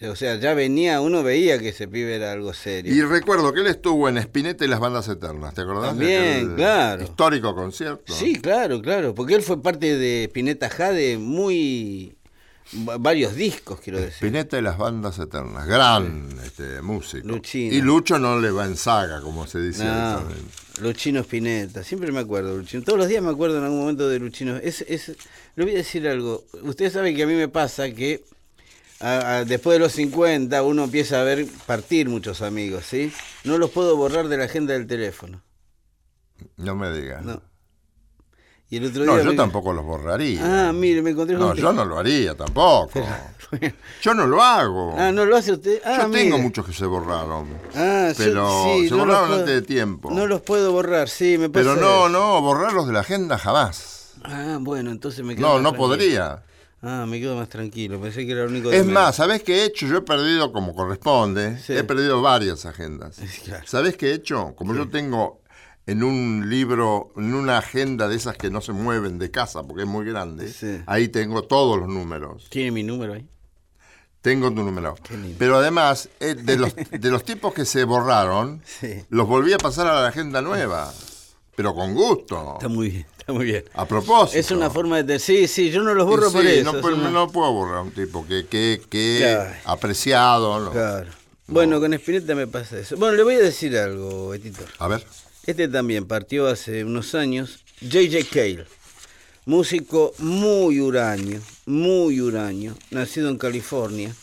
O 0.08 0.16
sea, 0.16 0.36
ya 0.36 0.54
venía, 0.54 1.02
uno 1.02 1.22
veía 1.22 1.58
que 1.58 1.68
ese 1.68 1.88
pibe 1.88 2.14
era 2.14 2.32
algo 2.32 2.54
serio. 2.54 2.94
Y 2.94 3.02
recuerdo 3.02 3.52
que 3.52 3.60
él 3.60 3.66
estuvo 3.66 4.08
en 4.08 4.16
Spinetta 4.16 4.64
y 4.64 4.68
las 4.68 4.80
bandas 4.80 5.08
eternas, 5.08 5.52
¿te 5.52 5.60
acordás? 5.60 5.94
aquel 5.94 6.54
claro. 6.54 7.02
Histórico 7.02 7.54
concierto. 7.54 8.14
Sí, 8.14 8.36
claro, 8.40 8.80
claro, 8.80 9.14
porque 9.14 9.34
él 9.34 9.42
fue 9.42 9.60
parte 9.60 9.98
de 9.98 10.24
Spinetta 10.24 10.70
Jade 10.70 11.18
muy... 11.18 12.16
va- 12.88 12.96
varios 12.96 13.34
discos, 13.34 13.80
quiero 13.80 13.98
decir. 13.98 14.14
Spinetta 14.14 14.56
y 14.58 14.62
las 14.62 14.78
bandas 14.78 15.18
eternas, 15.18 15.66
gran 15.66 16.28
este, 16.44 16.80
músico. 16.80 17.28
Luchino. 17.28 17.74
Y 17.74 17.82
Lucho 17.82 18.18
no 18.18 18.40
le 18.40 18.50
va 18.52 18.64
en 18.64 18.76
saga, 18.76 19.20
como 19.20 19.46
se 19.46 19.60
dice. 19.60 19.84
No. 19.84 20.22
Luchino 20.80 21.20
Spinetta, 21.20 21.82
siempre 21.84 22.12
me 22.12 22.20
acuerdo 22.20 22.50
de 22.52 22.58
Luchino. 22.58 22.82
Todos 22.82 22.98
los 22.98 23.08
días 23.08 23.22
me 23.22 23.30
acuerdo 23.30 23.58
en 23.58 23.64
algún 23.64 23.80
momento 23.80 24.08
de 24.08 24.18
Luchino. 24.18 24.56
Es, 24.56 24.82
es, 24.82 25.16
le 25.56 25.64
voy 25.64 25.74
a 25.74 25.78
decir 25.78 26.06
algo. 26.08 26.44
Usted 26.62 26.92
sabe 26.92 27.14
que 27.14 27.22
a 27.22 27.26
mí 27.26 27.34
me 27.34 27.48
pasa 27.48 27.90
que 27.90 28.24
a- 29.00 29.36
a- 29.38 29.44
después 29.44 29.74
de 29.76 29.80
los 29.80 29.92
50 29.92 30.62
uno 30.62 30.84
empieza 30.84 31.20
a 31.20 31.24
ver 31.24 31.46
partir 31.66 32.08
muchos 32.08 32.42
amigos, 32.42 32.84
¿sí? 32.86 33.12
No 33.44 33.58
los 33.58 33.70
puedo 33.70 33.96
borrar 33.96 34.28
de 34.28 34.36
la 34.36 34.44
agenda 34.44 34.74
del 34.74 34.86
teléfono. 34.86 35.42
No 36.56 36.74
me 36.76 36.92
digas. 36.92 37.24
No. 37.24 37.42
Y 38.70 38.76
el 38.76 38.84
otro 38.86 39.04
No, 39.06 39.16
yo 39.18 39.24
me- 39.30 39.34
tampoco 39.34 39.72
los 39.72 39.84
borraría. 39.84 40.68
Ah, 40.68 40.72
mire, 40.74 41.00
me 41.00 41.10
encontré 41.10 41.36
no, 41.36 41.48
con 41.48 41.56
yo 41.56 41.72
no 41.72 41.84
lo 41.86 41.98
haría 41.98 42.34
tampoco. 42.36 43.00
Yo 44.02 44.12
no 44.12 44.26
lo 44.26 44.42
hago. 44.42 44.94
Ah, 44.98 45.10
¿no 45.10 45.24
lo 45.24 45.36
hace 45.36 45.52
usted? 45.52 45.80
Ah, 45.84 46.00
yo 46.02 46.10
tengo 46.10 46.36
muchos 46.38 46.66
que 46.66 46.72
se 46.74 46.84
borraron. 46.84 47.46
Ah, 47.74 48.08
yo- 48.10 48.14
pero 48.18 48.64
sí, 48.64 48.88
se 48.88 48.94
no 48.94 48.98
borraron 49.06 49.28
puedo- 49.28 49.40
antes 49.40 49.54
de 49.54 49.62
tiempo. 49.62 50.10
No 50.10 50.26
los 50.26 50.42
puedo 50.42 50.70
borrar, 50.72 51.08
sí, 51.08 51.38
me 51.38 51.48
pasa 51.48 51.74
pero 51.74 51.80
no, 51.80 52.08
no, 52.10 52.42
borrarlos 52.42 52.86
de 52.86 52.92
la 52.92 53.00
agenda 53.00 53.38
jamás. 53.38 54.12
Ah, 54.24 54.58
bueno, 54.60 54.90
entonces 54.90 55.24
me 55.24 55.34
quedo 55.34 55.46
No, 55.46 55.54
no 55.60 55.70
tranquilo. 55.70 55.78
podría. 55.88 56.42
Ah, 56.82 57.06
me 57.08 57.18
quedo 57.20 57.36
más 57.36 57.48
tranquilo. 57.48 57.98
Pensé 58.00 58.26
que 58.26 58.32
era 58.32 58.42
el 58.44 58.50
único. 58.50 58.70
Es 58.70 58.86
de 58.86 58.92
más, 58.92 59.16
¿sabés 59.16 59.42
qué 59.42 59.62
he 59.62 59.64
hecho? 59.64 59.86
Yo 59.86 59.96
he 59.96 60.02
perdido, 60.02 60.52
como 60.52 60.74
corresponde, 60.74 61.58
Sí. 61.58 61.72
he 61.72 61.82
perdido 61.84 62.20
varias 62.20 62.66
agendas. 62.66 63.16
Claro. 63.44 63.64
¿Sabés 63.66 63.96
qué 63.96 64.10
he 64.10 64.14
hecho? 64.14 64.52
Como 64.56 64.74
yo 64.74 64.88
tengo 64.90 65.40
en 65.88 66.02
un 66.04 66.48
libro, 66.50 67.12
en 67.16 67.34
una 67.34 67.58
agenda 67.58 68.08
de 68.08 68.16
esas 68.16 68.36
que 68.36 68.50
no 68.50 68.60
se 68.60 68.72
mueven 68.72 69.18
de 69.18 69.30
casa 69.30 69.62
porque 69.62 69.82
es 69.82 69.88
muy 69.88 70.04
grande, 70.04 70.52
Sí. 70.52 70.80
ahí 70.86 71.08
tengo 71.08 71.42
todos 71.42 71.78
los 71.78 71.88
números. 71.88 72.46
¿Tiene 72.50 72.70
mi 72.72 72.82
número 72.82 73.14
ahí? 73.14 73.26
Tengo 74.20 74.48
tu 74.52 74.62
número. 74.62 74.96
lindo. 75.10 75.36
Pero 75.38 75.56
además, 75.56 76.08
eh, 76.20 76.34
de 76.34 76.56
los, 76.56 76.74
de 76.74 77.10
los 77.10 77.24
tipos 77.24 77.54
que 77.54 77.64
se 77.64 77.84
borraron, 77.84 78.62
Sí. 78.80 79.02
los 79.10 79.26
volví 79.26 79.52
a 79.52 79.58
pasar 79.58 79.86
a 79.86 80.02
la 80.02 80.08
agenda 80.08 80.42
nueva. 80.42 80.92
Pero 81.56 81.74
con 81.74 81.94
gusto. 81.94 82.54
Está 82.56 82.68
muy 82.68 82.88
bien, 82.90 83.06
está 83.18 83.32
muy 83.32 83.44
bien. 83.46 83.64
A 83.74 83.84
propósito. 83.86 84.38
Es 84.38 84.50
una 84.52 84.70
forma 84.70 85.02
de... 85.02 85.18
Sí, 85.18 85.48
sí, 85.48 85.70
yo 85.70 85.82
no 85.82 85.92
los 85.94 86.06
borro 86.06 86.28
Sí, 86.30 86.36
por 86.36 86.46
eso. 86.46 86.70
No, 86.70 86.78
es 86.78 86.82
puedo- 86.84 86.96
una- 86.96 87.10
no 87.10 87.28
puedo 87.32 87.52
borrar 87.52 87.78
a 87.78 87.82
un 87.82 87.90
tipo 87.90 88.24
que, 88.26 88.46
que, 88.46 88.80
que 88.88 89.18
Claro. 89.22 89.50
apreciado. 89.64 90.60
¿no? 90.60 90.70
Claro. 90.70 91.10
Bueno, 91.48 91.80
con 91.80 91.94
Spinetta 91.94 92.34
me 92.36 92.46
pasa 92.46 92.78
eso. 92.78 92.96
Bueno, 92.96 93.16
le 93.16 93.22
voy 93.24 93.34
a 93.36 93.38
decir 93.40 93.76
algo, 93.76 94.28
Betito. 94.28 94.62
A 94.78 94.86
ver. 94.88 95.04
Este 95.48 95.66
también 95.66 96.04
partió 96.04 96.46
hace 96.46 96.84
unos 96.84 97.14
años. 97.14 97.64
J.J. 97.80 98.18
Cale. 98.30 98.66
Músico 99.46 100.12
muy 100.18 100.78
huraño, 100.78 101.40
muy 101.64 102.20
huraño. 102.20 102.74
Nacido 102.90 103.30
en 103.30 103.38
California. 103.38 104.14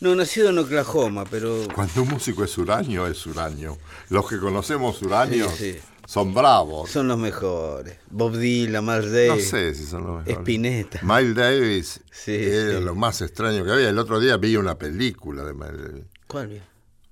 No, 0.00 0.16
nacido 0.16 0.50
en 0.50 0.58
Oklahoma, 0.58 1.24
pero... 1.30 1.68
Cuando 1.72 2.02
un 2.02 2.08
músico 2.08 2.42
es 2.42 2.58
uranio, 2.58 3.06
es 3.06 3.24
uranio. 3.26 3.78
Los 4.10 4.28
que 4.28 4.40
conocemos 4.40 4.98
Sí, 4.98 5.40
sí. 5.56 5.76
son 6.04 6.34
bravos. 6.34 6.90
Son 6.90 7.06
los 7.06 7.16
mejores. 7.16 7.96
Bob 8.10 8.36
Dylan, 8.36 8.84
Miles 8.84 9.04
no 9.06 9.12
Davis. 9.12 9.48
sé 9.48 9.72
si 9.76 9.86
son 9.86 10.02
los 10.04 10.16
mejores. 10.16 10.36
Spinetta. 10.38 11.00
Miles 11.04 11.36
Davis 11.36 12.00
Sí, 12.10 12.32
era 12.34 12.80
sí. 12.80 12.84
lo 12.84 12.96
más 12.96 13.22
extraño 13.22 13.64
que 13.64 13.70
había. 13.70 13.88
El 13.88 13.98
otro 14.00 14.18
día 14.18 14.36
vi 14.36 14.56
una 14.56 14.76
película 14.76 15.44
de 15.44 15.54
Miles 15.54 15.80
Davis. 15.80 16.04
¿Cuál? 16.26 16.48
vio? 16.48 16.62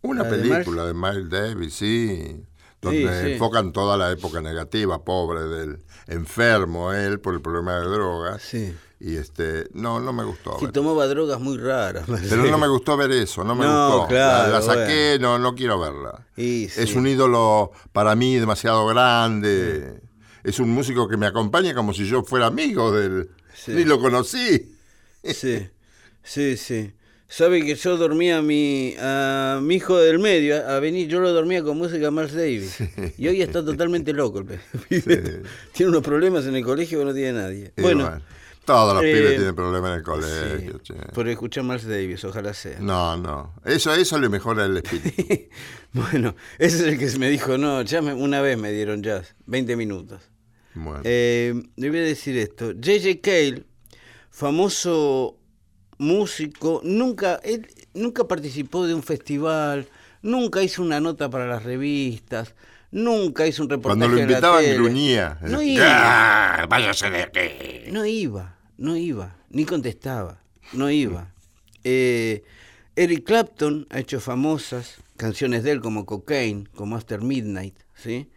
Una 0.00 0.24
¿La 0.24 0.30
de 0.30 0.38
película 0.42 0.84
de 0.86 0.92
Miles 0.94 1.30
Davis, 1.30 1.74
sí. 1.74 2.42
Donde 2.82 3.00
Sí, 3.20 3.24
sí. 3.26 3.32
enfocan 3.34 3.72
toda 3.72 3.96
la 3.96 4.10
época 4.10 4.40
negativa, 4.42 5.02
pobre 5.04 5.44
del 5.44 5.78
enfermo 6.08 6.92
él 6.92 7.20
por 7.20 7.32
el 7.34 7.40
problema 7.40 7.78
de 7.78 7.86
drogas. 7.86 8.42
Sí. 8.42 8.74
Y 8.98 9.16
este, 9.16 9.68
no, 9.72 9.98
no 10.00 10.12
me 10.12 10.24
gustó. 10.24 10.56
Sí, 10.58 10.66
ver. 10.66 10.72
tomaba 10.72 11.06
drogas 11.06 11.40
muy 11.40 11.58
raras. 11.58 12.04
Pero 12.28 12.44
no 12.44 12.58
me 12.58 12.68
gustó 12.68 12.96
ver 12.96 13.10
eso, 13.12 13.42
no 13.44 13.54
me 13.54 13.64
No, 13.64 13.90
gustó. 13.92 14.08
claro, 14.08 14.52
la, 14.52 14.58
la 14.60 14.62
saqué, 14.62 15.18
no, 15.20 15.38
no 15.38 15.54
quiero 15.54 15.78
verla. 15.80 16.26
Y 16.36 16.68
sí. 16.68 16.80
Es 16.82 16.94
un 16.94 17.06
ídolo 17.06 17.70
para 17.92 18.14
mí 18.16 18.36
demasiado 18.36 18.84
grande. 18.86 20.00
Es 20.44 20.58
un 20.58 20.70
músico 20.70 21.06
que 21.08 21.16
me 21.16 21.26
acompaña 21.26 21.74
como 21.74 21.92
si 21.94 22.04
yo 22.06 22.22
fuera 22.24 22.46
amigo 22.46 22.90
del. 22.92 23.30
Sí. 23.54 23.72
Ni 23.72 23.84
lo 23.84 24.00
conocí. 24.00 24.76
Sí, 25.24 25.68
sí, 26.24 26.56
sí. 26.56 26.92
Sabe 27.32 27.64
que 27.64 27.74
yo 27.76 27.96
dormía 27.96 28.38
a 28.38 28.42
mi, 28.42 28.94
a 29.00 29.58
mi 29.62 29.76
hijo 29.76 29.98
del 29.98 30.18
medio, 30.18 30.68
a 30.68 30.78
venir, 30.80 31.08
yo 31.08 31.18
lo 31.18 31.32
dormía 31.32 31.62
con 31.62 31.78
música 31.78 32.10
Miles 32.10 32.34
Davis. 32.34 32.76
Y 33.16 33.26
hoy 33.26 33.40
está 33.40 33.64
totalmente 33.64 34.12
loco 34.12 34.40
el 34.40 34.44
pibe. 34.44 35.40
Tiene 35.72 35.88
unos 35.88 36.02
problemas 36.02 36.44
en 36.44 36.56
el 36.56 36.62
colegio 36.62 36.98
que 36.98 37.04
no 37.06 37.14
tiene 37.14 37.32
nadie. 37.32 37.72
Y 37.74 37.80
bueno, 37.80 38.20
todos 38.66 38.96
los 38.96 39.02
eh, 39.02 39.14
pibes 39.14 39.36
tienen 39.36 39.54
problemas 39.54 39.92
en 39.92 39.96
el 39.96 40.02
colegio. 40.02 40.80
por 41.14 41.26
escuchar 41.26 41.64
Miles 41.64 41.86
Davis, 41.86 42.22
ojalá 42.24 42.52
sea. 42.52 42.78
No, 42.80 43.16
no. 43.16 43.54
Eso, 43.64 43.94
eso 43.94 44.20
le 44.20 44.28
mejora 44.28 44.66
el 44.66 44.76
espíritu. 44.76 45.48
bueno, 45.94 46.36
ese 46.58 46.76
es 46.76 46.82
el 46.82 46.98
que 46.98 47.18
me 47.18 47.30
dijo, 47.30 47.56
no, 47.56 47.80
ya 47.80 48.02
me- 48.02 48.12
una 48.12 48.42
vez 48.42 48.58
me 48.58 48.70
dieron 48.72 49.02
jazz, 49.02 49.34
20 49.46 49.74
minutos. 49.76 50.20
Bueno. 50.74 51.00
Eh, 51.04 51.54
le 51.76 51.88
voy 51.88 51.98
a 52.00 52.02
decir 52.02 52.36
esto. 52.36 52.72
J.J. 52.74 53.20
Cale, 53.22 53.64
famoso 54.30 55.38
músico, 56.02 56.80
nunca, 56.84 57.40
él 57.44 57.66
nunca 57.94 58.24
participó 58.28 58.86
de 58.86 58.94
un 58.94 59.02
festival, 59.02 59.86
nunca 60.20 60.62
hizo 60.62 60.82
una 60.82 61.00
nota 61.00 61.30
para 61.30 61.46
las 61.46 61.62
revistas, 61.62 62.54
nunca 62.90 63.46
hizo 63.46 63.62
un 63.62 63.70
reportaje 63.70 63.98
Cuando 64.00 64.16
lo 64.16 64.20
invitaban, 64.22 64.64
gruñía. 64.74 65.38
No 65.42 65.62
iba, 65.62 65.84
¡Ah, 66.62 66.66
váyase 66.66 67.08
de 67.10 67.22
aquí! 67.22 67.90
no 67.90 68.04
iba, 68.04 68.58
no 68.76 68.96
iba, 68.96 69.36
ni 69.50 69.64
contestaba, 69.64 70.42
no 70.72 70.90
iba. 70.90 71.32
Eh, 71.84 72.42
Eric 72.94 73.24
Clapton 73.24 73.86
ha 73.90 74.00
hecho 74.00 74.20
famosas 74.20 74.96
canciones 75.16 75.62
de 75.62 75.70
él 75.70 75.80
como 75.80 76.04
Cocaine, 76.04 76.68
como 76.74 76.96
After 76.96 77.20
Midnight, 77.22 77.74
¿sí? 77.94 78.28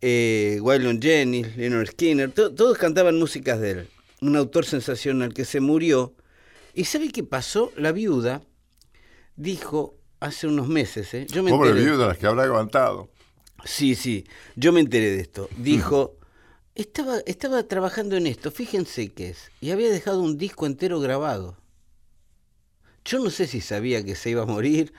eh, 0.00 0.60
Jennings, 1.00 1.56
Leonard 1.56 1.88
Skinner, 1.88 2.30
to- 2.30 2.52
todos 2.54 2.76
cantaban 2.78 3.18
músicas 3.18 3.60
de 3.60 3.70
él. 3.70 3.88
Un 4.20 4.36
autor 4.36 4.64
sensacional 4.64 5.32
que 5.32 5.44
se 5.44 5.60
murió. 5.60 6.12
¿Y 6.78 6.84
sabe 6.84 7.08
qué 7.10 7.24
pasó? 7.24 7.72
La 7.76 7.90
viuda 7.90 8.40
dijo 9.34 9.96
hace 10.20 10.46
unos 10.46 10.68
meses, 10.68 11.12
¿eh? 11.12 11.26
yo 11.28 11.42
me 11.42 11.50
Pobre 11.50 11.70
enteré. 11.70 11.90
viuda, 11.90 12.06
las 12.06 12.18
que 12.18 12.26
habrá 12.28 12.44
aguantado. 12.44 13.08
Sí, 13.64 13.96
sí, 13.96 14.24
yo 14.54 14.72
me 14.72 14.78
enteré 14.78 15.10
de 15.10 15.20
esto. 15.22 15.48
Dijo, 15.56 16.16
estaba, 16.76 17.18
estaba 17.26 17.64
trabajando 17.64 18.16
en 18.16 18.28
esto, 18.28 18.52
fíjense 18.52 19.08
qué 19.08 19.30
es, 19.30 19.50
y 19.60 19.72
había 19.72 19.90
dejado 19.90 20.22
un 20.22 20.38
disco 20.38 20.66
entero 20.66 21.00
grabado. 21.00 21.56
Yo 23.04 23.18
no 23.18 23.30
sé 23.30 23.48
si 23.48 23.60
sabía 23.60 24.04
que 24.04 24.14
se 24.14 24.30
iba 24.30 24.44
a 24.44 24.46
morir 24.46 24.92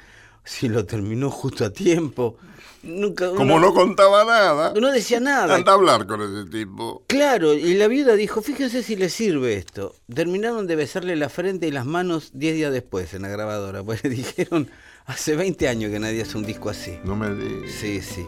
si 0.44 0.68
lo 0.70 0.86
terminó 0.86 1.30
justo 1.30 1.66
a 1.66 1.70
tiempo. 1.72 2.38
Nunca, 2.82 3.30
Como 3.32 3.56
uno- 3.56 3.68
no 3.68 3.74
contaba 3.74 4.24
nada, 4.24 4.74
no 4.80 4.92
decía 4.92 5.20
nada. 5.20 5.54
anda 5.54 5.74
a 5.74 5.76
hablar 5.76 6.08
con 6.08 6.22
ese 6.22 6.50
tipo. 6.50 7.04
Claro, 7.08 7.54
y 7.54 7.74
la 7.74 7.88
viuda 7.90 8.14
dijo, 8.16 8.42
fíjense 8.42 8.84
si 8.84 8.96
le 8.96 9.10
sirve 9.10 9.56
esto. 9.56 9.96
Terminaron 10.14 10.66
de 10.66 10.78
besarle 10.78 11.18
la 11.18 11.28
frente 11.28 11.68
y 11.68 11.72
las 11.72 11.86
manos 11.86 12.32
10 12.34 12.56
días 12.56 12.72
después 12.72 13.14
en 13.14 13.24
la 13.24 13.28
grabadora, 13.28 13.84
pues 13.84 14.02
le 14.06 14.10
dijeron, 14.12 14.70
hace 15.06 15.36
20 15.36 15.68
años 15.68 15.92
que 15.92 16.00
nadie 16.00 16.22
hace 16.22 16.38
un 16.38 16.46
disco 16.46 16.70
así. 16.70 16.94
No 17.04 17.18
me 17.18 17.36
digas. 17.36 17.70
Sí, 17.80 18.02
sí. 18.02 18.26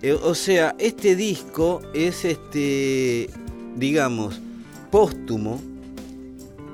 Eh, 0.00 0.12
o 0.14 0.34
sea, 0.34 0.74
este 0.78 1.14
disco 1.14 1.82
es 1.92 2.24
este, 2.24 3.28
digamos, 3.76 4.40
póstumo, 4.90 5.60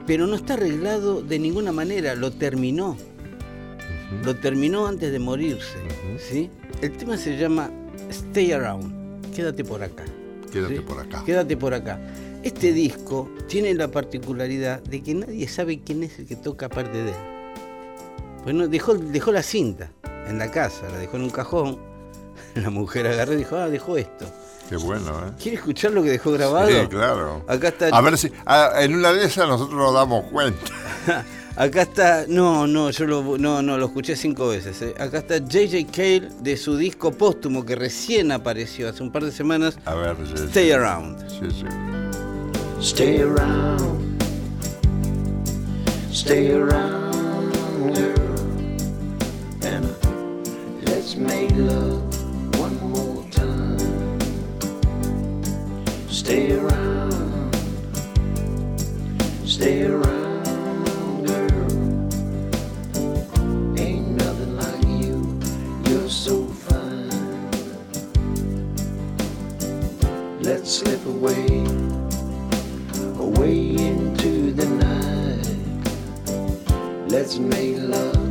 pero 0.07 0.29
no 0.29 0.37
está 0.37 0.55
arreglado 0.55 1.23
de 1.23 1.41
ninguna 1.41 1.73
manera, 1.73 2.15
lo 2.15 2.31
terminó. 2.31 2.97
Lo 4.25 4.37
terminó 4.37 4.87
antes 4.87 5.11
de 5.11 5.19
morirse, 5.19 5.79
¿sí? 6.19 6.51
El 6.81 6.97
tema 6.97 7.17
se 7.17 7.37
llama 7.37 7.71
Stay 8.11 8.53
Around, 8.53 9.35
quédate 9.35 9.65
por 9.65 9.83
acá. 9.83 10.05
Quédate 10.53 10.77
¿sí? 10.77 10.81
por 10.81 11.01
acá. 11.01 11.23
Quédate 11.25 11.57
por 11.57 11.75
acá. 11.75 12.01
Este 12.43 12.73
disco 12.73 13.29
tiene 13.49 13.75
la 13.75 13.89
particularidad 13.89 14.81
de 14.83 15.03
que 15.03 15.15
nadie 15.15 15.49
sabe 15.49 15.81
quién 15.81 16.05
es 16.05 16.19
el 16.19 16.27
que 16.27 16.37
toca 16.37 16.67
aparte 16.67 17.03
de 17.03 17.11
él. 17.11 17.17
Pues 18.45 18.55
no, 18.55 18.69
dejó, 18.69 18.95
dejó 18.95 19.33
la 19.33 19.43
cinta 19.43 19.91
en 20.29 20.39
la 20.39 20.51
casa, 20.51 20.89
la 20.91 20.99
dejó 20.99 21.17
en 21.17 21.25
un 21.25 21.31
cajón. 21.31 21.79
La 22.55 22.71
mujer 22.71 23.07
agarró 23.07 23.35
y 23.35 23.37
dijo, 23.37 23.57
ah, 23.57 23.69
dejó 23.69 23.99
esto. 23.99 24.25
Qué 24.69 24.77
bueno, 24.77 25.11
¿eh? 25.27 25.33
¿Quiere 25.41 25.59
escuchar 25.59 25.93
lo 25.93 26.03
que 26.03 26.11
dejó 26.11 26.33
grabado? 26.33 26.69
Sí, 26.69 26.87
claro. 26.89 27.45
Acá 27.47 27.69
está. 27.69 27.89
A 27.89 28.01
ver 28.01 28.17
si 28.17 28.33
ah, 28.47 28.73
en 28.79 28.95
una 28.95 29.13
de 29.13 29.25
esas 29.25 29.47
nosotros 29.47 29.77
nos 29.77 29.93
damos 29.93 30.25
cuenta. 30.31 30.61
Acá 31.57 31.83
está. 31.83 32.27
No, 32.29 32.67
no, 32.67 32.91
yo 32.91 33.07
lo, 33.07 33.39
no, 33.39 33.63
no, 33.63 33.79
lo 33.79 33.87
escuché 33.87 34.15
cinco 34.15 34.49
veces. 34.49 34.81
eh. 34.83 34.95
Acá 34.99 35.19
está 35.19 35.39
JJ 35.39 35.87
Cale 35.91 36.29
de 36.41 36.57
su 36.57 36.77
disco 36.77 37.13
póstumo 37.13 37.65
que 37.65 37.75
recién 37.75 38.31
apareció 38.31 38.89
hace 38.91 39.03
un 39.03 39.11
par 39.11 39.25
de 39.25 39.33
semanas. 39.33 39.79
A 39.87 39.95
ver, 39.95 40.17
sí, 40.27 40.35
Stay 40.49 40.67
sí. 40.67 40.73
Around. 40.73 41.19
Sí, 41.31 41.51
sí. 41.51 41.67
Stay 42.79 43.23
around, 43.23 44.21
stay 46.13 46.51
around, 46.53 47.95
girl, 47.95 48.37
and 49.65 49.87
let's 50.87 51.17
make 51.17 51.51
love 51.57 52.03
one 52.61 52.77
more 52.91 53.25
time. 53.31 54.19
Stay 56.11 56.53
around, 56.53 57.55
stay 59.47 59.85
around, 59.85 60.26
Let's 70.47 70.71
slip 70.77 71.05
away 71.07 71.65
away 73.19 73.75
into 73.75 74.53
the 74.53 74.67
night. 74.79 75.59
Let's 77.11 77.37
make 77.39 77.79
love 77.79 78.26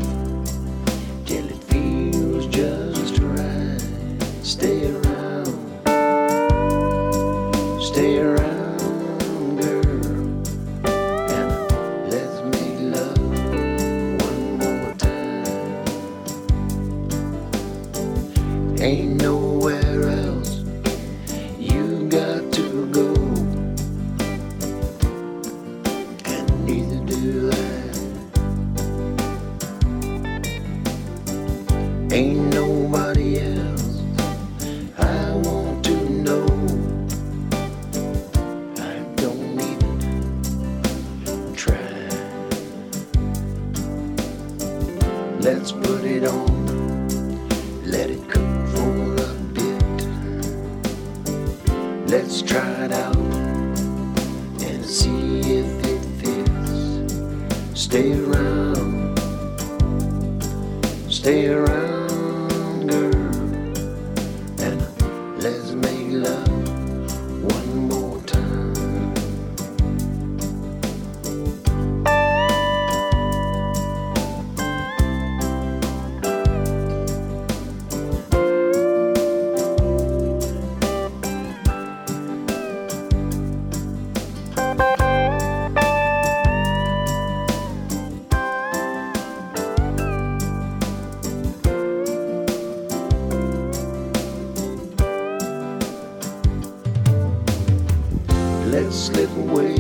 slip 98.96 99.30
away, 99.36 99.76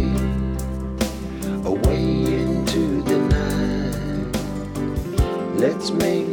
away 1.63 2.03
into 2.43 3.01
the 3.03 3.17
night. 3.17 4.35
Let's 5.57 5.91
make 5.91 6.24